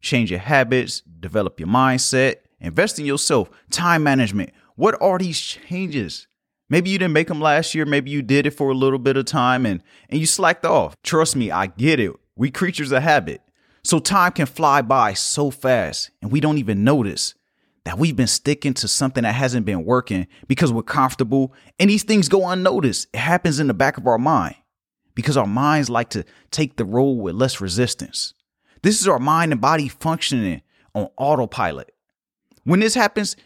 Change 0.00 0.30
your 0.30 0.40
habits, 0.40 1.00
develop 1.00 1.58
your 1.58 1.68
mindset, 1.68 2.36
invest 2.60 2.98
in 2.98 3.06
yourself, 3.06 3.50
time 3.70 4.02
management. 4.02 4.50
What 4.76 5.00
are 5.00 5.18
these 5.18 5.40
changes? 5.40 6.26
Maybe 6.68 6.90
you 6.90 6.98
didn't 6.98 7.12
make 7.12 7.28
them 7.28 7.40
last 7.40 7.74
year, 7.74 7.84
maybe 7.84 8.10
you 8.10 8.22
did 8.22 8.46
it 8.46 8.52
for 8.52 8.70
a 8.70 8.74
little 8.74 8.98
bit 8.98 9.16
of 9.16 9.24
time 9.24 9.66
and 9.66 9.82
and 10.08 10.20
you 10.20 10.26
slacked 10.26 10.64
off. 10.64 10.94
Trust 11.02 11.34
me, 11.34 11.50
I 11.50 11.66
get 11.66 11.98
it. 11.98 12.12
We 12.36 12.50
creatures 12.50 12.92
of 12.92 13.02
habit. 13.02 13.42
So 13.82 13.98
time 13.98 14.32
can 14.32 14.46
fly 14.46 14.82
by 14.82 15.14
so 15.14 15.50
fast 15.50 16.10
and 16.20 16.30
we 16.30 16.40
don't 16.40 16.58
even 16.58 16.84
notice 16.84 17.34
that 17.84 17.98
we've 17.98 18.16
been 18.16 18.26
sticking 18.26 18.74
to 18.74 18.88
something 18.88 19.22
that 19.22 19.34
hasn't 19.34 19.64
been 19.64 19.84
working 19.84 20.26
because 20.48 20.72
we're 20.72 20.82
comfortable 20.82 21.54
and 21.78 21.88
these 21.88 22.02
things 22.02 22.28
go 22.28 22.48
unnoticed. 22.48 23.08
It 23.14 23.18
happens 23.18 23.58
in 23.58 23.68
the 23.68 23.74
back 23.74 23.96
of 23.96 24.06
our 24.06 24.18
mind 24.18 24.56
because 25.14 25.36
our 25.36 25.46
minds 25.46 25.88
like 25.88 26.10
to 26.10 26.24
take 26.50 26.76
the 26.76 26.84
road 26.84 27.12
with 27.12 27.34
less 27.34 27.60
resistance. 27.60 28.34
This 28.82 29.00
is 29.00 29.08
our 29.08 29.18
mind 29.18 29.52
and 29.52 29.60
body 29.60 29.88
functioning 29.88 30.62
on 30.94 31.08
autopilot. 31.16 31.94
When 32.64 32.80
this 32.80 32.94
happens, 32.94 33.36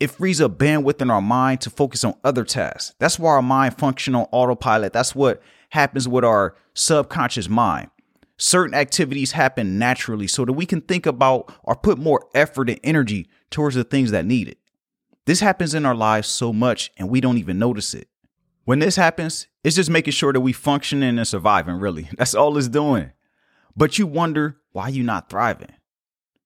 it 0.00 0.10
frees 0.10 0.40
up 0.40 0.58
bandwidth 0.58 1.00
in 1.00 1.10
our 1.10 1.22
mind 1.22 1.62
to 1.62 1.70
focus 1.70 2.04
on 2.04 2.14
other 2.22 2.44
tasks. 2.44 2.94
That's 2.98 3.18
why 3.18 3.32
our 3.32 3.42
mind 3.42 3.78
functions 3.78 4.14
on 4.14 4.26
autopilot. 4.32 4.92
That's 4.92 5.14
what 5.14 5.42
happens 5.70 6.06
with 6.06 6.24
our 6.24 6.56
subconscious 6.74 7.48
mind 7.48 7.90
certain 8.38 8.74
activities 8.74 9.32
happen 9.32 9.78
naturally 9.78 10.26
so 10.26 10.44
that 10.44 10.52
we 10.54 10.64
can 10.64 10.80
think 10.80 11.04
about 11.04 11.52
or 11.62 11.76
put 11.76 11.98
more 11.98 12.26
effort 12.34 12.70
and 12.70 12.80
energy 12.82 13.28
towards 13.50 13.74
the 13.74 13.84
things 13.84 14.10
that 14.12 14.24
need 14.24 14.48
it. 14.48 14.58
This 15.26 15.40
happens 15.40 15.74
in 15.74 15.84
our 15.84 15.94
lives 15.94 16.28
so 16.28 16.52
much 16.52 16.90
and 16.96 17.10
we 17.10 17.20
don't 17.20 17.38
even 17.38 17.58
notice 17.58 17.92
it. 17.92 18.08
When 18.64 18.78
this 18.78 18.96
happens, 18.96 19.46
it's 19.64 19.76
just 19.76 19.90
making 19.90 20.12
sure 20.12 20.32
that 20.32 20.40
we 20.40 20.52
functioning 20.52 21.18
and 21.18 21.28
surviving, 21.28 21.76
really. 21.76 22.08
That's 22.18 22.34
all 22.34 22.56
it's 22.56 22.68
doing. 22.68 23.12
but 23.76 23.98
you 23.98 24.06
wonder 24.06 24.56
why 24.72 24.88
you're 24.88 25.04
not 25.04 25.28
thriving. 25.28 25.72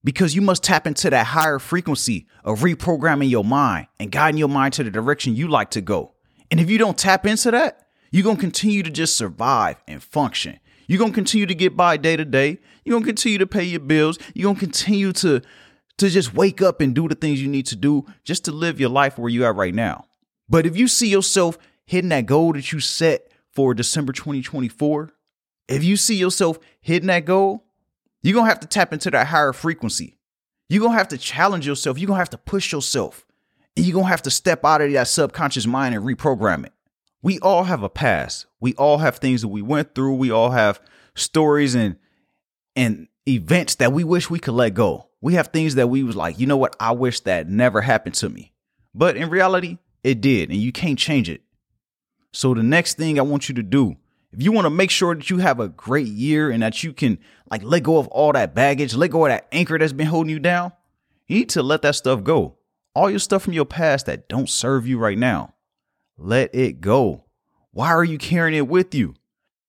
Because 0.05 0.35
you 0.35 0.43
must 0.43 0.65
tap 0.65 0.87
into 0.87 1.11
that 1.11 1.27
higher 1.27 1.59
frequency 1.59 2.27
of 2.45 2.61
reprogramming 2.61 3.31
your 3.31 3.45
mind 3.45 3.87
and 4.01 4.11
guiding 4.11 4.39
your 4.39 4.49
mind 4.49 4.75
to 4.75 4.85
the 4.85 4.91
direction 4.91 5.37
you 5.37 5.47
like 5.47 5.71
to 5.71 5.81
go. 5.81 6.15
And 6.51 6.59
if 6.59 6.69
you 6.69 6.79
don't 6.79 6.99
tap 6.99 7.25
into 7.25 7.51
that, 7.53 7.87
you're 8.11 8.35
to 8.35 8.41
continue 8.41 8.83
to 8.83 8.91
just 8.91 9.17
survive 9.17 9.81
and 9.89 10.03
function. 10.03 10.59
You're 10.93 10.99
going 10.99 11.13
to 11.13 11.17
continue 11.17 11.47
to 11.47 11.55
get 11.55 11.75
by 11.75 11.97
day 11.97 12.19
to 12.19 12.25
day. 12.27 12.59
You're 12.85 12.93
going 12.93 13.05
to 13.05 13.09
continue 13.09 13.39
to 13.39 13.47
pay 13.47 13.63
your 13.63 13.81
bills. 13.81 14.19
You're 14.35 14.45
going 14.45 14.57
to 14.57 14.61
continue 14.61 15.11
to 15.15 15.41
to 15.97 16.11
just 16.11 16.35
wake 16.35 16.61
up 16.61 16.83
and 16.83 16.95
do 16.95 17.09
the 17.09 17.15
things 17.15 17.41
you 17.41 17.49
need 17.49 17.65
to 17.69 17.77
do 17.77 18.05
just 18.25 18.45
to 18.45 18.53
live 18.53 18.79
your 18.79 18.91
life 18.91 19.17
where 19.17 19.31
you 19.31 19.43
are 19.47 19.55
right 19.55 19.75
now. 19.75 20.05
But 20.51 20.67
if 20.67 20.77
you 20.77 20.89
see 20.89 21.09
yourself 21.09 21.57
hitting 21.87 22.11
that 22.11 22.27
goal 22.27 22.53
that 22.53 22.73
you 22.73 22.81
set 22.81 23.33
for 23.53 23.73
December 23.73 24.13
2024, 24.13 25.11
if 25.69 25.83
you 25.83 25.97
see 25.97 26.17
yourself 26.17 26.59
hitting 26.83 27.07
that 27.07 27.25
goal, 27.25 27.65
you're 28.21 28.35
going 28.35 28.45
to 28.45 28.51
have 28.51 28.61
to 28.61 28.69
tap 28.69 28.93
into 28.93 29.11
that 29.13 29.29
higher 29.29 29.55
frequency. 29.55 30.19
You're 30.69 30.81
going 30.81 30.93
to 30.93 30.99
have 30.99 31.09
to 31.09 31.19
challenge 31.19 31.67
yourself. 31.67 31.99
You're 31.99 32.09
going 32.09 32.19
to 32.19 32.23
have 32.23 32.31
to 32.31 32.39
push 32.39 32.71
yourself. 32.71 33.25
And 33.79 33.87
you're 33.87 33.95
going 33.95 34.05
to 34.05 34.11
have 34.11 34.23
to 34.23 34.31
step 34.31 34.63
out 34.63 34.83
of 34.83 34.93
that 34.93 35.09
subconscious 35.09 35.67
mind 35.67 35.95
and 35.95 36.05
reprogram 36.05 36.67
it. 36.67 36.73
We 37.23 37.39
all 37.39 37.65
have 37.65 37.83
a 37.83 37.89
past. 37.89 38.47
We 38.61 38.75
all 38.75 38.99
have 38.99 39.17
things 39.17 39.43
that 39.43 39.49
we 39.49 39.63
went 39.63 39.95
through. 39.95 40.15
We 40.15 40.31
all 40.31 40.51
have 40.51 40.81
stories 41.15 41.75
and 41.75 41.97
and 42.75 43.09
events 43.29 43.77
that 43.77 43.93
we 43.93 44.03
wish 44.03 44.31
we 44.31 44.39
could 44.39 44.55
let 44.55 44.75
go. 44.75 45.09
We 45.21 45.35
have 45.35 45.49
things 45.49 45.77
that 45.77 45.89
we 45.89 46.03
was 46.03 46.17
like, 46.17 46.39
you 46.39 46.47
know 46.47 46.57
what? 46.57 46.75
I 46.81 46.93
wish 46.93 47.21
that 47.21 47.49
never 47.49 47.81
happened 47.81 48.17
to 48.17 48.29
me. 48.29 48.53
But 48.95 49.17
in 49.17 49.31
reality, 49.31 49.79
it 50.03 50.21
did, 50.21 50.51
and 50.51 50.59
you 50.59 50.73
can't 50.73 50.99
change 50.99 51.29
it. 51.29 51.43
So 52.33 52.55
the 52.55 52.63
next 52.63 52.97
thing 52.97 53.19
I 53.19 53.23
want 53.23 53.49
you 53.49 53.55
to 53.57 53.63
do, 53.63 53.97
if 54.33 54.43
you 54.43 54.53
want 54.53 54.65
to 54.65 54.71
make 54.71 54.91
sure 54.91 55.15
that 55.15 55.31
you 55.31 55.39
have 55.39 55.61
a 55.61 55.69
great 55.69 56.09
year 56.09 56.51
and 56.51 56.63
that 56.63 56.83
you 56.83 56.93
can 56.93 57.19
like 57.51 57.63
let 57.63 57.83
go 57.83 57.99
of 57.99 58.09
all 58.09 58.33
that 58.33 58.55
baggage, 58.55 58.95
let 58.95 59.11
go 59.11 59.27
of 59.27 59.31
that 59.31 59.47
anchor 59.53 59.79
that's 59.79 59.93
been 59.93 60.07
holding 60.07 60.31
you 60.31 60.41
down, 60.41 60.73
you 61.29 61.37
need 61.37 61.51
to 61.51 61.63
let 61.63 61.83
that 61.83 61.95
stuff 61.95 62.25
go. 62.25 62.57
All 62.95 63.11
your 63.11 63.19
stuff 63.19 63.43
from 63.43 63.53
your 63.53 63.65
past 63.65 64.07
that 64.07 64.29
don't 64.29 64.49
serve 64.49 64.87
you 64.87 64.99
right 64.99 65.19
now. 65.19 65.52
Let 66.23 66.55
it 66.55 66.81
go. 66.81 67.25
Why 67.73 67.89
are 67.89 68.05
you 68.05 68.19
carrying 68.19 68.57
it 68.57 68.69
with 68.69 68.95
you? 68.95 69.15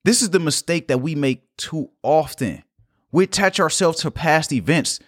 This 0.04 0.22
is 0.22 0.30
the 0.30 0.40
mistake 0.40 0.88
that 0.88 1.02
we 1.02 1.16
make 1.16 1.44
too 1.58 1.90
often. 2.04 2.64
We 3.12 3.24
attach 3.24 3.60
ourselves 3.60 4.02
to 4.02 4.12
past 4.12 4.52
events, 4.52 5.00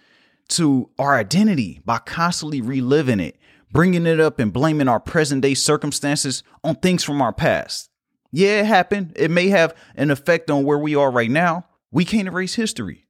to 0.48 0.90
our 0.98 1.16
identity 1.16 1.80
by 1.84 1.98
constantly 1.98 2.60
reliving 2.60 3.20
it 3.20 3.36
bringing 3.76 4.06
it 4.06 4.20
up 4.20 4.38
and 4.38 4.54
blaming 4.54 4.88
our 4.88 5.00
present 5.00 5.42
day 5.42 5.52
circumstances 5.52 6.42
on 6.64 6.74
things 6.76 7.04
from 7.04 7.20
our 7.20 7.32
past. 7.32 7.90
Yeah, 8.32 8.60
it 8.60 8.66
happened. 8.66 9.12
It 9.16 9.30
may 9.30 9.48
have 9.48 9.74
an 9.94 10.10
effect 10.10 10.50
on 10.50 10.64
where 10.64 10.78
we 10.78 10.94
are 10.94 11.10
right 11.10 11.30
now. 11.30 11.66
We 11.90 12.04
can't 12.04 12.28
erase 12.28 12.54
history. 12.54 13.06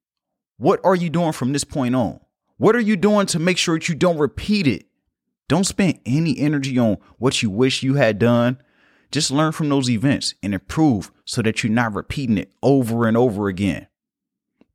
What 0.56 0.80
are 0.82 0.94
you 0.94 1.10
doing 1.10 1.32
from 1.32 1.52
this 1.52 1.64
point 1.64 1.94
on? 1.94 2.20
What 2.56 2.74
are 2.74 2.80
you 2.80 2.96
doing 2.96 3.26
to 3.26 3.38
make 3.38 3.58
sure 3.58 3.76
that 3.76 3.88
you 3.88 3.94
don't 3.94 4.18
repeat 4.18 4.66
it? 4.66 4.85
Don't 5.48 5.64
spend 5.64 6.00
any 6.04 6.38
energy 6.38 6.78
on 6.78 6.98
what 7.18 7.42
you 7.42 7.50
wish 7.50 7.82
you 7.82 7.94
had 7.94 8.18
done. 8.18 8.60
Just 9.12 9.30
learn 9.30 9.52
from 9.52 9.68
those 9.68 9.88
events 9.88 10.34
and 10.42 10.52
improve 10.52 11.12
so 11.24 11.42
that 11.42 11.62
you're 11.62 11.72
not 11.72 11.94
repeating 11.94 12.38
it 12.38 12.52
over 12.62 13.06
and 13.06 13.16
over 13.16 13.48
again. 13.48 13.86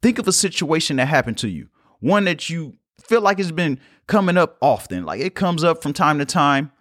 Think 0.01 0.17
of 0.17 0.27
a 0.27 0.33
situation 0.33 0.95
that 0.95 1.07
happened 1.07 1.37
to 1.39 1.49
you, 1.49 1.67
one 1.99 2.23
that 2.25 2.49
you 2.49 2.77
feel 3.03 3.21
like 3.21 3.39
it's 3.39 3.51
been 3.51 3.79
coming 4.07 4.37
up 4.37 4.57
often. 4.61 5.03
Like 5.05 5.19
it 5.19 5.35
comes 5.35 5.63
up 5.63 5.83
from 5.83 5.93
time 5.93 6.17
to 6.19 6.25
time, 6.25 6.71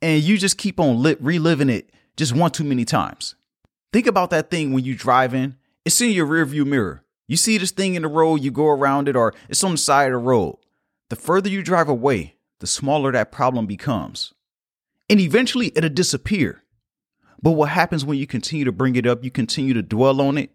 and 0.00 0.22
you 0.22 0.38
just 0.38 0.58
keep 0.58 0.80
on 0.80 1.02
li- 1.02 1.16
reliving 1.20 1.68
it 1.70 1.90
just 2.16 2.34
one 2.34 2.50
too 2.50 2.64
many 2.64 2.84
times. 2.84 3.34
Think 3.92 4.06
about 4.06 4.30
that 4.30 4.50
thing 4.50 4.72
when 4.72 4.84
you 4.84 4.94
driving. 4.94 5.56
It's 5.84 6.00
in 6.00 6.10
your 6.10 6.26
rearview 6.26 6.66
mirror. 6.66 7.04
You 7.28 7.36
see 7.36 7.58
this 7.58 7.70
thing 7.70 7.94
in 7.94 8.02
the 8.02 8.08
road, 8.08 8.42
you 8.42 8.50
go 8.50 8.66
around 8.66 9.08
it, 9.08 9.16
or 9.16 9.34
it's 9.48 9.62
on 9.62 9.72
the 9.72 9.76
side 9.78 10.06
of 10.06 10.12
the 10.12 10.18
road. 10.18 10.58
The 11.10 11.16
further 11.16 11.48
you 11.48 11.62
drive 11.62 11.88
away, 11.88 12.35
the 12.60 12.66
smaller 12.66 13.12
that 13.12 13.32
problem 13.32 13.66
becomes. 13.66 14.32
And 15.08 15.20
eventually 15.20 15.72
it'll 15.74 15.90
disappear. 15.90 16.62
But 17.42 17.52
what 17.52 17.68
happens 17.68 18.04
when 18.04 18.18
you 18.18 18.26
continue 18.26 18.64
to 18.64 18.72
bring 18.72 18.96
it 18.96 19.06
up, 19.06 19.22
you 19.22 19.30
continue 19.30 19.74
to 19.74 19.82
dwell 19.82 20.20
on 20.20 20.38
it? 20.38 20.50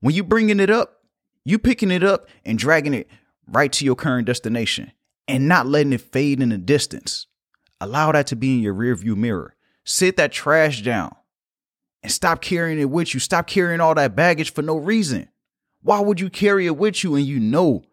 When 0.00 0.14
you're 0.14 0.24
bringing 0.24 0.60
it 0.60 0.70
up, 0.70 1.02
you 1.44 1.58
picking 1.58 1.90
it 1.90 2.02
up 2.02 2.28
and 2.44 2.58
dragging 2.58 2.94
it 2.94 3.08
right 3.46 3.72
to 3.72 3.84
your 3.84 3.96
current 3.96 4.26
destination 4.26 4.92
and 5.26 5.48
not 5.48 5.66
letting 5.66 5.92
it 5.92 6.00
fade 6.00 6.40
in 6.40 6.48
the 6.48 6.58
distance. 6.58 7.26
Allow 7.80 8.12
that 8.12 8.26
to 8.28 8.36
be 8.36 8.54
in 8.54 8.60
your 8.60 8.74
rearview 8.74 9.16
mirror. 9.16 9.54
Sit 9.84 10.16
that 10.16 10.32
trash 10.32 10.82
down 10.82 11.14
and 12.02 12.12
stop 12.12 12.40
carrying 12.40 12.78
it 12.78 12.90
with 12.90 13.14
you. 13.14 13.20
Stop 13.20 13.46
carrying 13.46 13.80
all 13.80 13.94
that 13.94 14.16
baggage 14.16 14.52
for 14.52 14.62
no 14.62 14.76
reason. 14.76 15.28
Why 15.82 16.00
would 16.00 16.20
you 16.20 16.30
carry 16.30 16.66
it 16.66 16.76
with 16.76 17.04
you 17.04 17.14
and 17.14 17.24
you 17.24 17.38
know 17.38 17.84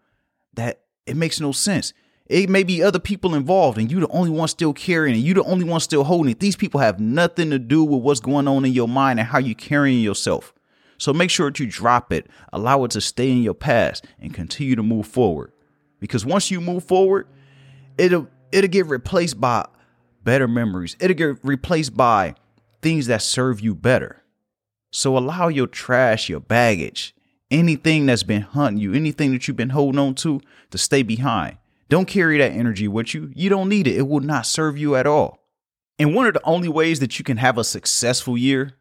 that 0.54 0.82
it 1.06 1.16
makes 1.16 1.40
no 1.40 1.52
sense? 1.52 1.94
It 2.28 2.50
may 2.50 2.64
be 2.64 2.82
other 2.82 3.00
people 3.00 3.36
involved 3.36 3.78
and 3.78 3.92
you 3.92 4.00
the 4.00 4.08
only 4.08 4.32
one 4.32 4.48
still 4.48 4.74
carrying 4.74 5.16
it. 5.16 5.20
You 5.20 5.36
the 5.36 5.44
only 5.44 5.64
one 5.64 5.80
still 5.80 6.04
holding 6.04 6.32
it. 6.32 6.40
These 6.40 6.56
people 6.56 6.80
have 6.80 7.00
nothing 7.00 7.52
to 7.52 7.60
do 7.60 7.84
with 7.84 8.02
what's 8.02 8.20
going 8.20 8.48
on 8.48 8.66
in 8.66 8.74
your 8.74 8.88
mind 8.88 9.20
and 9.20 9.28
how 9.28 9.38
you're 9.38 9.54
carrying 9.54 10.02
yourself. 10.02 10.54
So 10.98 11.14
make 11.14 11.30
sure 11.30 11.52
that 11.52 11.60
you 11.60 11.68
drop 11.68 12.12
it, 12.12 12.28
allow 12.52 12.84
it 12.86 12.92
to 12.92 13.02
stay 13.02 13.30
in 13.30 13.44
your 13.44 13.54
past, 13.54 14.06
and 14.20 14.34
continue 14.34 14.76
to 14.76 14.84
move 14.84 15.06
forward. 15.06 15.52
Because 16.00 16.26
once 16.26 16.50
you 16.50 16.62
move 16.62 16.84
forward, 16.84 17.28
it'll 17.98 18.28
it'll 18.52 18.70
get 18.70 18.88
replaced 18.88 19.40
by 19.40 19.66
better 20.24 20.48
memories. 20.48 20.96
It'll 21.00 21.16
get 21.16 21.38
replaced 21.44 21.96
by 21.96 22.36
things 22.82 23.08
that 23.08 23.22
serve 23.22 23.60
you 23.60 23.76
better. 23.76 24.24
So 24.92 25.18
allow 25.18 25.50
your 25.50 25.68
trash, 25.68 26.30
your 26.30 26.40
baggage, 26.40 27.14
anything 27.52 28.06
that's 28.06 28.24
been 28.24 28.44
hunting 28.44 28.82
you, 28.82 28.94
anything 28.94 29.34
that 29.34 29.48
you've 29.48 29.58
been 29.58 29.72
holding 29.72 30.00
on 30.00 30.16
to, 30.16 30.40
to 30.72 30.78
stay 30.78 31.04
behind. 31.04 31.58
Don't 31.88 32.08
carry 32.08 32.38
that 32.40 32.52
energy 32.52 32.88
with 32.88 33.14
you. 33.14 33.32
You 33.36 33.50
don't 33.50 33.70
need 33.70 33.88
it. 33.88 33.98
It 33.98 34.08
will 34.08 34.22
not 34.22 34.46
serve 34.46 34.78
you 34.78 34.96
at 34.96 35.06
all. 35.06 35.40
And 36.00 36.16
one 36.16 36.28
of 36.28 36.34
the 36.34 36.44
only 36.44 36.68
ways 36.68 37.00
that 37.00 37.20
you 37.20 37.26
can 37.26 37.38
have 37.38 37.58
a 37.58 37.64
successful 37.64 38.38
year 38.38 38.76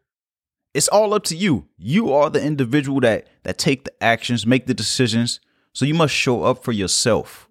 it's 0.75 0.89
all 0.89 1.15
up 1.15 1.23
to 1.25 1.37
you. 1.37 1.69
You 1.79 2.13
are 2.13 2.29
the 2.29 2.43
individual 2.43 3.01
that 3.01 3.29
that 3.45 3.59
take 3.59 3.85
the 3.85 4.03
actions, 4.03 4.45
make 4.45 4.67
the 4.67 4.75
decisions. 4.75 5.39
So 5.73 5.85
you 5.85 5.95
must 5.95 6.13
show 6.13 6.43
up 6.43 6.65
for 6.65 6.73
yourself. 6.73 7.49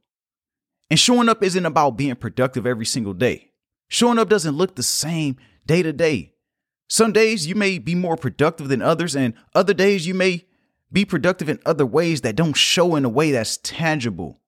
And 0.90 1.00
showing 1.00 1.30
up 1.30 1.42
isn't 1.42 1.66
about 1.66 1.98
being 1.98 2.16
productive 2.16 2.68
every 2.68 2.86
single 2.86 3.14
day. 3.14 3.52
Showing 3.88 4.20
up 4.20 4.30
doesn't 4.30 4.56
look 4.56 4.76
the 4.76 4.84
same 4.84 5.38
day 5.66 5.82
to 5.82 5.94
day. 5.94 6.34
Some 6.90 7.14
days 7.14 7.48
you 7.48 7.56
may 7.56 7.80
be 7.80 7.96
more 7.96 8.18
productive 8.18 8.68
than 8.68 8.82
others, 8.82 9.16
and 9.16 9.34
other 9.56 9.74
days 9.74 10.06
you 10.06 10.14
may 10.14 10.46
be 10.92 11.06
productive 11.06 11.50
in 11.50 11.60
other 11.66 11.86
ways 11.86 12.22
that 12.22 12.36
don't 12.36 12.56
show 12.56 12.96
in 12.96 13.06
a 13.06 13.10
way 13.10 13.32
that's 13.32 13.58
tangible. 13.58 14.42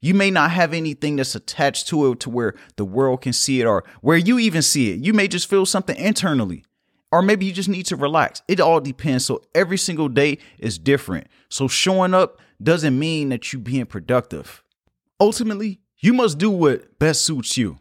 You 0.00 0.14
may 0.14 0.30
not 0.30 0.50
have 0.50 0.72
anything 0.72 1.16
that's 1.16 1.34
attached 1.34 1.88
to 1.88 2.12
it 2.12 2.20
to 2.20 2.30
where 2.30 2.54
the 2.76 2.84
world 2.84 3.20
can 3.20 3.32
see 3.32 3.60
it 3.60 3.66
or 3.66 3.84
where 4.00 4.16
you 4.16 4.38
even 4.38 4.62
see 4.62 4.92
it. 4.92 5.00
You 5.00 5.12
may 5.12 5.28
just 5.28 5.48
feel 5.48 5.66
something 5.66 5.96
internally 5.96 6.64
or 7.12 7.22
maybe 7.22 7.44
you 7.44 7.52
just 7.52 7.68
need 7.68 7.86
to 7.86 7.96
relax. 7.96 8.42
It 8.48 8.60
all 8.60 8.80
depends. 8.80 9.26
So 9.26 9.42
every 9.54 9.78
single 9.78 10.08
day 10.08 10.38
is 10.58 10.78
different. 10.78 11.26
So 11.48 11.68
showing 11.68 12.14
up 12.14 12.38
doesn't 12.62 12.98
mean 12.98 13.30
that 13.30 13.52
you 13.52 13.58
being 13.58 13.86
productive. 13.86 14.62
Ultimately, 15.18 15.80
you 15.98 16.12
must 16.12 16.38
do 16.38 16.50
what 16.50 16.98
best 16.98 17.24
suits 17.24 17.56
you. 17.56 17.78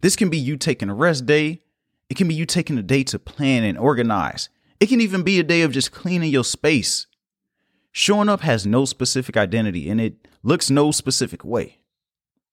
This 0.00 0.16
can 0.16 0.28
be 0.28 0.38
you 0.38 0.56
taking 0.56 0.90
a 0.90 0.94
rest 0.94 1.24
day. 1.24 1.62
It 2.10 2.16
can 2.16 2.28
be 2.28 2.34
you 2.34 2.44
taking 2.44 2.76
a 2.76 2.82
day 2.82 3.04
to 3.04 3.18
plan 3.18 3.64
and 3.64 3.78
organize. 3.78 4.50
It 4.80 4.88
can 4.88 5.00
even 5.00 5.22
be 5.22 5.38
a 5.38 5.44
day 5.44 5.62
of 5.62 5.72
just 5.72 5.92
cleaning 5.92 6.30
your 6.30 6.44
space. 6.44 7.06
Showing 7.92 8.28
up 8.28 8.40
has 8.40 8.66
no 8.66 8.84
specific 8.84 9.36
identity 9.36 9.88
and 9.88 10.00
it 10.00 10.23
looks 10.44 10.70
no 10.70 10.92
specific 10.92 11.44
way. 11.44 11.78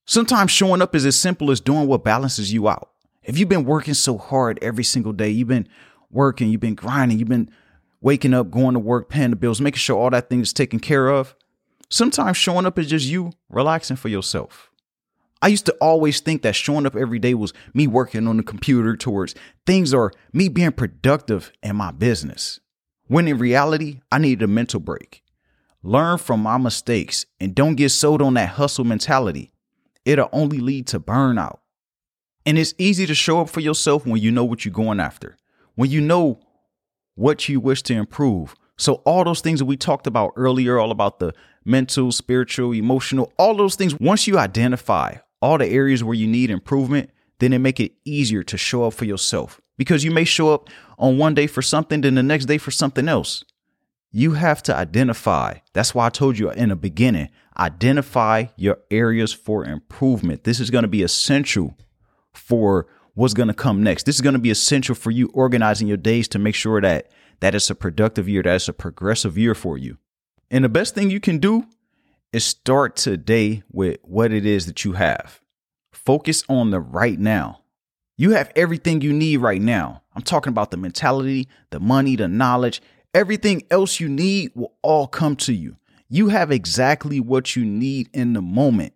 Sometimes 0.05 0.49
showing 0.49 0.81
up 0.81 0.95
is 0.95 1.05
as 1.05 1.19
simple 1.19 1.51
as 1.51 1.61
doing 1.61 1.87
what 1.87 2.03
balances 2.03 2.51
you 2.51 2.67
out. 2.67 2.89
If 3.23 3.37
you've 3.37 3.49
been 3.49 3.65
working 3.65 3.93
so 3.93 4.17
hard 4.17 4.57
every 4.61 4.83
single 4.83 5.13
day, 5.13 5.29
you've 5.29 5.47
been 5.47 5.67
working, 6.09 6.49
you've 6.49 6.61
been 6.61 6.73
grinding, 6.73 7.19
you've 7.19 7.27
been 7.27 7.51
waking 8.01 8.33
up, 8.33 8.49
going 8.49 8.73
to 8.73 8.79
work, 8.79 9.09
paying 9.09 9.29
the 9.29 9.35
bills, 9.35 9.61
making 9.61 9.77
sure 9.77 9.97
all 9.97 10.09
that 10.09 10.29
thing 10.29 10.41
is 10.41 10.53
taken 10.53 10.79
care 10.79 11.09
of. 11.09 11.35
Sometimes 11.89 12.37
showing 12.37 12.65
up 12.65 12.79
is 12.79 12.87
just 12.87 13.05
you 13.05 13.31
relaxing 13.49 13.97
for 13.97 14.07
yourself. 14.07 14.71
I 15.41 15.47
used 15.47 15.65
to 15.65 15.73
always 15.81 16.19
think 16.19 16.43
that 16.43 16.55
showing 16.55 16.85
up 16.85 16.95
every 16.95 17.19
day 17.19 17.33
was 17.33 17.53
me 17.73 17.87
working 17.87 18.27
on 18.27 18.37
the 18.37 18.43
computer 18.43 18.95
towards 18.95 19.35
things 19.65 19.93
or 19.93 20.13
me 20.33 20.49
being 20.49 20.71
productive 20.71 21.51
in 21.61 21.75
my 21.75 21.91
business. 21.91 22.59
When 23.07 23.27
in 23.27 23.37
reality, 23.37 24.01
I 24.11 24.19
needed 24.19 24.43
a 24.43 24.47
mental 24.47 24.79
break. 24.79 25.20
Learn 25.83 26.17
from 26.17 26.41
my 26.41 26.57
mistakes 26.57 27.25
and 27.39 27.55
don't 27.55 27.75
get 27.75 27.89
sold 27.89 28.21
on 28.21 28.35
that 28.35 28.49
hustle 28.49 28.85
mentality. 28.85 29.51
It'll 30.05 30.29
only 30.31 30.59
lead 30.59 30.87
to 30.87 30.99
burnout. 30.99 31.59
And 32.45 32.57
it's 32.57 32.73
easy 32.77 33.05
to 33.05 33.15
show 33.15 33.41
up 33.41 33.49
for 33.49 33.59
yourself 33.59 34.05
when 34.05 34.21
you 34.21 34.31
know 34.31 34.45
what 34.45 34.65
you're 34.65 34.73
going 34.73 34.99
after 34.99 35.37
when 35.75 35.89
you 35.89 36.01
know 36.01 36.39
what 37.15 37.47
you 37.49 37.59
wish 37.59 37.81
to 37.83 37.93
improve. 37.93 38.55
So, 38.77 38.95
all 39.05 39.23
those 39.23 39.41
things 39.41 39.59
that 39.59 39.65
we 39.65 39.77
talked 39.77 40.07
about 40.07 40.33
earlier, 40.35 40.79
all 40.79 40.91
about 40.91 41.19
the 41.19 41.33
mental, 41.65 42.11
spiritual, 42.11 42.73
emotional, 42.73 43.31
all 43.37 43.55
those 43.55 43.75
things, 43.75 43.99
once 43.99 44.27
you 44.27 44.39
identify 44.39 45.15
all 45.41 45.57
the 45.57 45.67
areas 45.67 46.03
where 46.03 46.15
you 46.15 46.27
need 46.27 46.49
improvement, 46.49 47.09
then 47.39 47.53
it 47.53 47.59
make 47.59 47.79
it 47.79 47.93
easier 48.05 48.43
to 48.43 48.57
show 48.57 48.85
up 48.85 48.93
for 48.93 49.05
yourself 49.05 49.61
because 49.77 50.03
you 50.03 50.11
may 50.11 50.23
show 50.23 50.53
up 50.53 50.69
on 50.97 51.17
one 51.17 51.33
day 51.33 51.47
for 51.47 51.61
something, 51.61 52.01
then 52.01 52.15
the 52.15 52.23
next 52.23 52.45
day 52.45 52.57
for 52.57 52.71
something 52.71 53.07
else. 53.07 53.43
You 54.11 54.33
have 54.33 54.61
to 54.63 54.75
identify. 54.75 55.59
That's 55.73 55.95
why 55.95 56.07
I 56.07 56.09
told 56.09 56.37
you 56.37 56.51
in 56.51 56.69
the 56.69 56.75
beginning 56.75 57.29
identify 57.57 58.45
your 58.55 58.79
areas 58.89 59.33
for 59.33 59.65
improvement. 59.65 60.43
This 60.43 60.59
is 60.59 60.69
going 60.69 60.83
to 60.83 60.87
be 60.87 61.03
essential 61.03 61.77
for 62.33 62.87
what's 63.13 63.33
going 63.33 63.49
to 63.49 63.53
come 63.53 63.83
next. 63.83 64.05
This 64.05 64.15
is 64.15 64.21
going 64.21 64.33
to 64.33 64.39
be 64.39 64.49
essential 64.49 64.95
for 64.95 65.11
you 65.11 65.29
organizing 65.33 65.87
your 65.87 65.97
days 65.97 66.27
to 66.29 66.39
make 66.39 66.55
sure 66.55 66.81
that 66.81 67.11
that 67.41 67.55
it's 67.55 67.69
a 67.69 67.75
productive 67.75 68.29
year, 68.29 68.43
that 68.43 68.55
it's 68.55 68.67
a 68.67 68.73
progressive 68.73 69.37
year 69.37 69.55
for 69.55 69.77
you. 69.77 69.97
And 70.49 70.63
the 70.63 70.69
best 70.69 70.93
thing 70.93 71.09
you 71.09 71.19
can 71.19 71.39
do 71.39 71.65
is 72.31 72.45
start 72.45 72.95
today 72.95 73.63
with 73.71 73.97
what 74.03 74.31
it 74.31 74.45
is 74.45 74.65
that 74.67 74.85
you 74.85 74.93
have. 74.93 75.41
Focus 75.91 76.43
on 76.47 76.71
the 76.71 76.79
right 76.79 77.19
now. 77.19 77.61
You 78.15 78.31
have 78.31 78.51
everything 78.55 79.01
you 79.01 79.11
need 79.11 79.37
right 79.37 79.61
now. 79.61 80.03
I'm 80.15 80.21
talking 80.21 80.51
about 80.51 80.71
the 80.71 80.77
mentality, 80.77 81.47
the 81.71 81.79
money, 81.79 82.15
the 82.15 82.27
knowledge, 82.27 82.81
everything 83.13 83.63
else 83.69 83.99
you 83.99 84.09
need 84.09 84.51
will 84.55 84.73
all 84.81 85.07
come 85.07 85.35
to 85.37 85.53
you. 85.53 85.77
You 86.09 86.29
have 86.29 86.51
exactly 86.51 87.19
what 87.19 87.55
you 87.55 87.63
need 87.65 88.09
in 88.13 88.33
the 88.33 88.41
moment, 88.41 88.93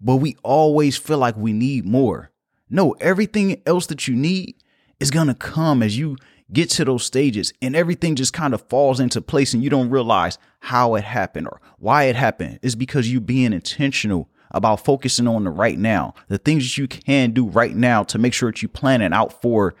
but 0.00 0.16
we 0.16 0.36
always 0.42 0.96
feel 0.96 1.18
like 1.18 1.36
we 1.36 1.52
need 1.52 1.86
more. 1.86 2.30
No, 2.68 2.92
everything 3.00 3.62
else 3.66 3.86
that 3.86 4.08
you 4.08 4.14
need 4.14 4.56
is 5.00 5.10
going 5.10 5.28
to 5.28 5.34
come 5.34 5.82
as 5.82 5.98
you 5.98 6.16
get 6.52 6.68
to 6.70 6.84
those 6.84 7.04
stages 7.04 7.52
and 7.62 7.74
everything 7.74 8.14
just 8.14 8.32
kind 8.32 8.52
of 8.52 8.68
falls 8.68 9.00
into 9.00 9.22
place 9.22 9.54
and 9.54 9.64
you 9.64 9.70
don't 9.70 9.90
realize 9.90 10.38
how 10.60 10.94
it 10.94 11.04
happened 11.04 11.48
or 11.48 11.60
why 11.78 12.04
it 12.04 12.16
happened. 12.16 12.58
It's 12.62 12.74
because 12.74 13.10
you 13.10 13.20
being 13.20 13.52
intentional 13.52 14.28
about 14.50 14.84
focusing 14.84 15.26
on 15.26 15.44
the 15.44 15.50
right 15.50 15.78
now, 15.78 16.14
the 16.28 16.36
things 16.36 16.64
that 16.64 16.78
you 16.78 16.86
can 16.86 17.30
do 17.30 17.46
right 17.46 17.74
now 17.74 18.02
to 18.04 18.18
make 18.18 18.34
sure 18.34 18.50
that 18.50 18.60
you 18.60 18.68
plan 18.68 19.00
it 19.00 19.12
out 19.12 19.40
for 19.40 19.74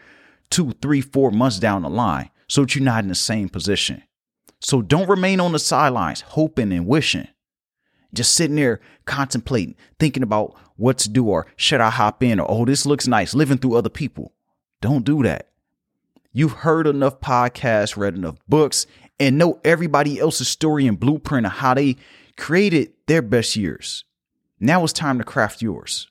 two, 0.48 0.72
three, 0.80 1.02
four 1.02 1.30
months 1.30 1.58
down 1.58 1.82
the 1.82 1.90
line 1.90 2.30
so 2.52 2.60
that 2.60 2.74
you're 2.74 2.84
not 2.84 3.02
in 3.02 3.08
the 3.08 3.14
same 3.14 3.48
position. 3.48 4.02
So 4.60 4.82
don't 4.82 5.08
remain 5.08 5.40
on 5.40 5.52
the 5.52 5.58
sidelines 5.58 6.20
hoping 6.20 6.70
and 6.70 6.86
wishing. 6.86 7.28
Just 8.12 8.34
sitting 8.34 8.56
there 8.56 8.78
contemplating, 9.06 9.74
thinking 9.98 10.22
about 10.22 10.54
what 10.76 10.98
to 10.98 11.08
do 11.08 11.28
or 11.28 11.46
should 11.56 11.80
I 11.80 11.88
hop 11.88 12.22
in 12.22 12.38
or 12.38 12.46
oh, 12.50 12.66
this 12.66 12.84
looks 12.84 13.08
nice, 13.08 13.32
living 13.32 13.56
through 13.56 13.76
other 13.76 13.88
people. 13.88 14.34
Don't 14.82 15.02
do 15.02 15.22
that. 15.22 15.48
You've 16.30 16.52
heard 16.52 16.86
enough 16.86 17.20
podcasts, 17.20 17.96
read 17.96 18.16
enough 18.16 18.36
books, 18.46 18.86
and 19.18 19.38
know 19.38 19.58
everybody 19.64 20.20
else's 20.20 20.48
story 20.48 20.86
and 20.86 21.00
blueprint 21.00 21.46
of 21.46 21.52
how 21.52 21.72
they 21.72 21.96
created 22.36 22.92
their 23.06 23.22
best 23.22 23.56
years. 23.56 24.04
Now 24.60 24.84
it's 24.84 24.92
time 24.92 25.16
to 25.16 25.24
craft 25.24 25.62
yours. 25.62 26.06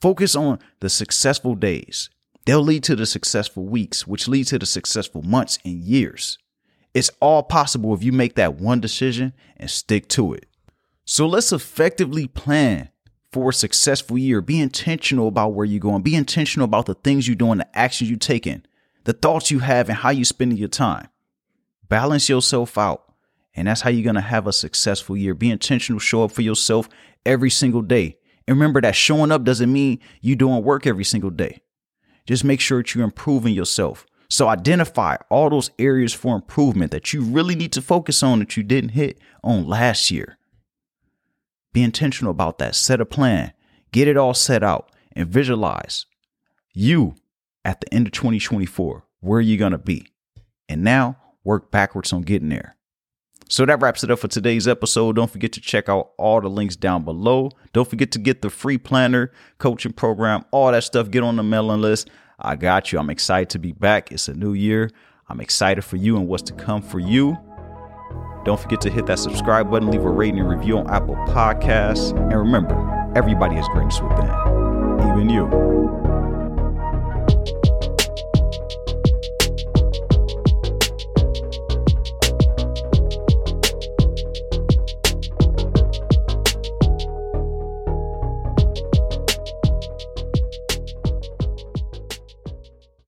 Focus 0.00 0.34
on 0.34 0.58
the 0.80 0.90
successful 0.90 1.54
days. 1.54 2.10
They'll 2.48 2.62
lead 2.62 2.82
to 2.84 2.96
the 2.96 3.04
successful 3.04 3.66
weeks, 3.66 4.06
which 4.06 4.26
lead 4.26 4.46
to 4.46 4.58
the 4.58 4.64
successful 4.64 5.20
months 5.20 5.58
and 5.66 5.82
years. 5.82 6.38
It's 6.94 7.10
all 7.20 7.42
possible 7.42 7.92
if 7.92 8.02
you 8.02 8.10
make 8.10 8.36
that 8.36 8.54
one 8.54 8.80
decision 8.80 9.34
and 9.58 9.68
stick 9.68 10.08
to 10.08 10.32
it. 10.32 10.46
So 11.04 11.26
let's 11.26 11.52
effectively 11.52 12.26
plan 12.26 12.88
for 13.32 13.50
a 13.50 13.52
successful 13.52 14.16
year. 14.16 14.40
Be 14.40 14.60
intentional 14.60 15.28
about 15.28 15.52
where 15.52 15.66
you're 15.66 15.78
going. 15.78 16.00
Be 16.00 16.14
intentional 16.14 16.64
about 16.64 16.86
the 16.86 16.94
things 16.94 17.28
you're 17.28 17.36
doing, 17.36 17.58
the 17.58 17.78
actions 17.78 18.08
you're 18.08 18.18
taking 18.18 18.62
the 19.04 19.12
thoughts 19.12 19.50
you 19.50 19.58
have 19.58 19.90
and 19.90 19.98
how 19.98 20.08
you're 20.08 20.24
spending 20.24 20.56
your 20.56 20.68
time. 20.68 21.08
Balance 21.90 22.30
yourself 22.30 22.78
out. 22.78 23.12
And 23.54 23.68
that's 23.68 23.82
how 23.82 23.90
you're 23.90 24.04
going 24.04 24.14
to 24.14 24.22
have 24.22 24.46
a 24.46 24.54
successful 24.54 25.18
year. 25.18 25.34
Be 25.34 25.50
intentional, 25.50 26.00
show 26.00 26.24
up 26.24 26.32
for 26.32 26.40
yourself 26.40 26.88
every 27.26 27.50
single 27.50 27.82
day. 27.82 28.16
And 28.46 28.56
remember 28.56 28.80
that 28.80 28.96
showing 28.96 29.32
up 29.32 29.44
doesn't 29.44 29.70
mean 29.70 30.00
you're 30.22 30.34
doing 30.34 30.64
work 30.64 30.86
every 30.86 31.04
single 31.04 31.28
day. 31.28 31.60
Just 32.28 32.44
make 32.44 32.60
sure 32.60 32.82
that 32.82 32.94
you're 32.94 33.04
improving 33.04 33.54
yourself. 33.54 34.04
So 34.28 34.48
identify 34.48 35.16
all 35.30 35.48
those 35.48 35.70
areas 35.78 36.12
for 36.12 36.36
improvement 36.36 36.92
that 36.92 37.14
you 37.14 37.22
really 37.22 37.54
need 37.54 37.72
to 37.72 37.82
focus 37.82 38.22
on 38.22 38.38
that 38.40 38.54
you 38.54 38.62
didn't 38.62 38.90
hit 38.90 39.18
on 39.42 39.66
last 39.66 40.10
year. 40.10 40.36
Be 41.72 41.82
intentional 41.82 42.30
about 42.30 42.58
that. 42.58 42.74
Set 42.74 43.00
a 43.00 43.06
plan. 43.06 43.54
Get 43.92 44.08
it 44.08 44.18
all 44.18 44.34
set 44.34 44.62
out 44.62 44.92
and 45.12 45.26
visualize 45.26 46.04
you 46.74 47.14
at 47.64 47.80
the 47.80 47.92
end 47.92 48.06
of 48.06 48.12
2024, 48.12 49.04
where 49.20 49.38
are 49.38 49.40
you 49.40 49.56
going 49.56 49.72
to 49.72 49.78
be? 49.78 50.08
And 50.68 50.84
now 50.84 51.16
work 51.44 51.70
backwards 51.70 52.12
on 52.12 52.22
getting 52.22 52.50
there. 52.50 52.76
So 53.48 53.64
that 53.64 53.80
wraps 53.80 54.04
it 54.04 54.10
up 54.10 54.18
for 54.18 54.28
today's 54.28 54.68
episode. 54.68 55.16
Don't 55.16 55.30
forget 55.30 55.52
to 55.52 55.60
check 55.60 55.88
out 55.88 56.10
all 56.18 56.40
the 56.40 56.48
links 56.48 56.76
down 56.76 57.04
below. 57.04 57.50
Don't 57.72 57.88
forget 57.88 58.12
to 58.12 58.18
get 58.18 58.42
the 58.42 58.50
free 58.50 58.76
planner, 58.76 59.32
coaching 59.56 59.92
program, 59.92 60.44
all 60.50 60.70
that 60.70 60.84
stuff. 60.84 61.10
Get 61.10 61.22
on 61.22 61.36
the 61.36 61.42
mailing 61.42 61.80
list. 61.80 62.10
I 62.38 62.56
got 62.56 62.92
you. 62.92 62.98
I'm 62.98 63.10
excited 63.10 63.48
to 63.50 63.58
be 63.58 63.72
back. 63.72 64.12
It's 64.12 64.28
a 64.28 64.34
new 64.34 64.52
year. 64.52 64.90
I'm 65.30 65.40
excited 65.40 65.82
for 65.82 65.96
you 65.96 66.16
and 66.16 66.28
what's 66.28 66.42
to 66.44 66.52
come 66.52 66.82
for 66.82 66.98
you. 66.98 67.38
Don't 68.44 68.60
forget 68.60 68.80
to 68.82 68.90
hit 68.90 69.06
that 69.06 69.18
subscribe 69.18 69.70
button, 69.70 69.90
leave 69.90 70.04
a 70.04 70.10
rating 70.10 70.40
and 70.40 70.48
review 70.48 70.78
on 70.78 70.88
Apple 70.88 71.16
Podcasts. 71.28 72.10
And 72.10 72.38
remember, 72.38 73.12
everybody 73.16 73.56
has 73.56 73.66
greatness 73.68 74.00
within, 74.00 74.30
even 75.10 75.28
you. 75.28 76.07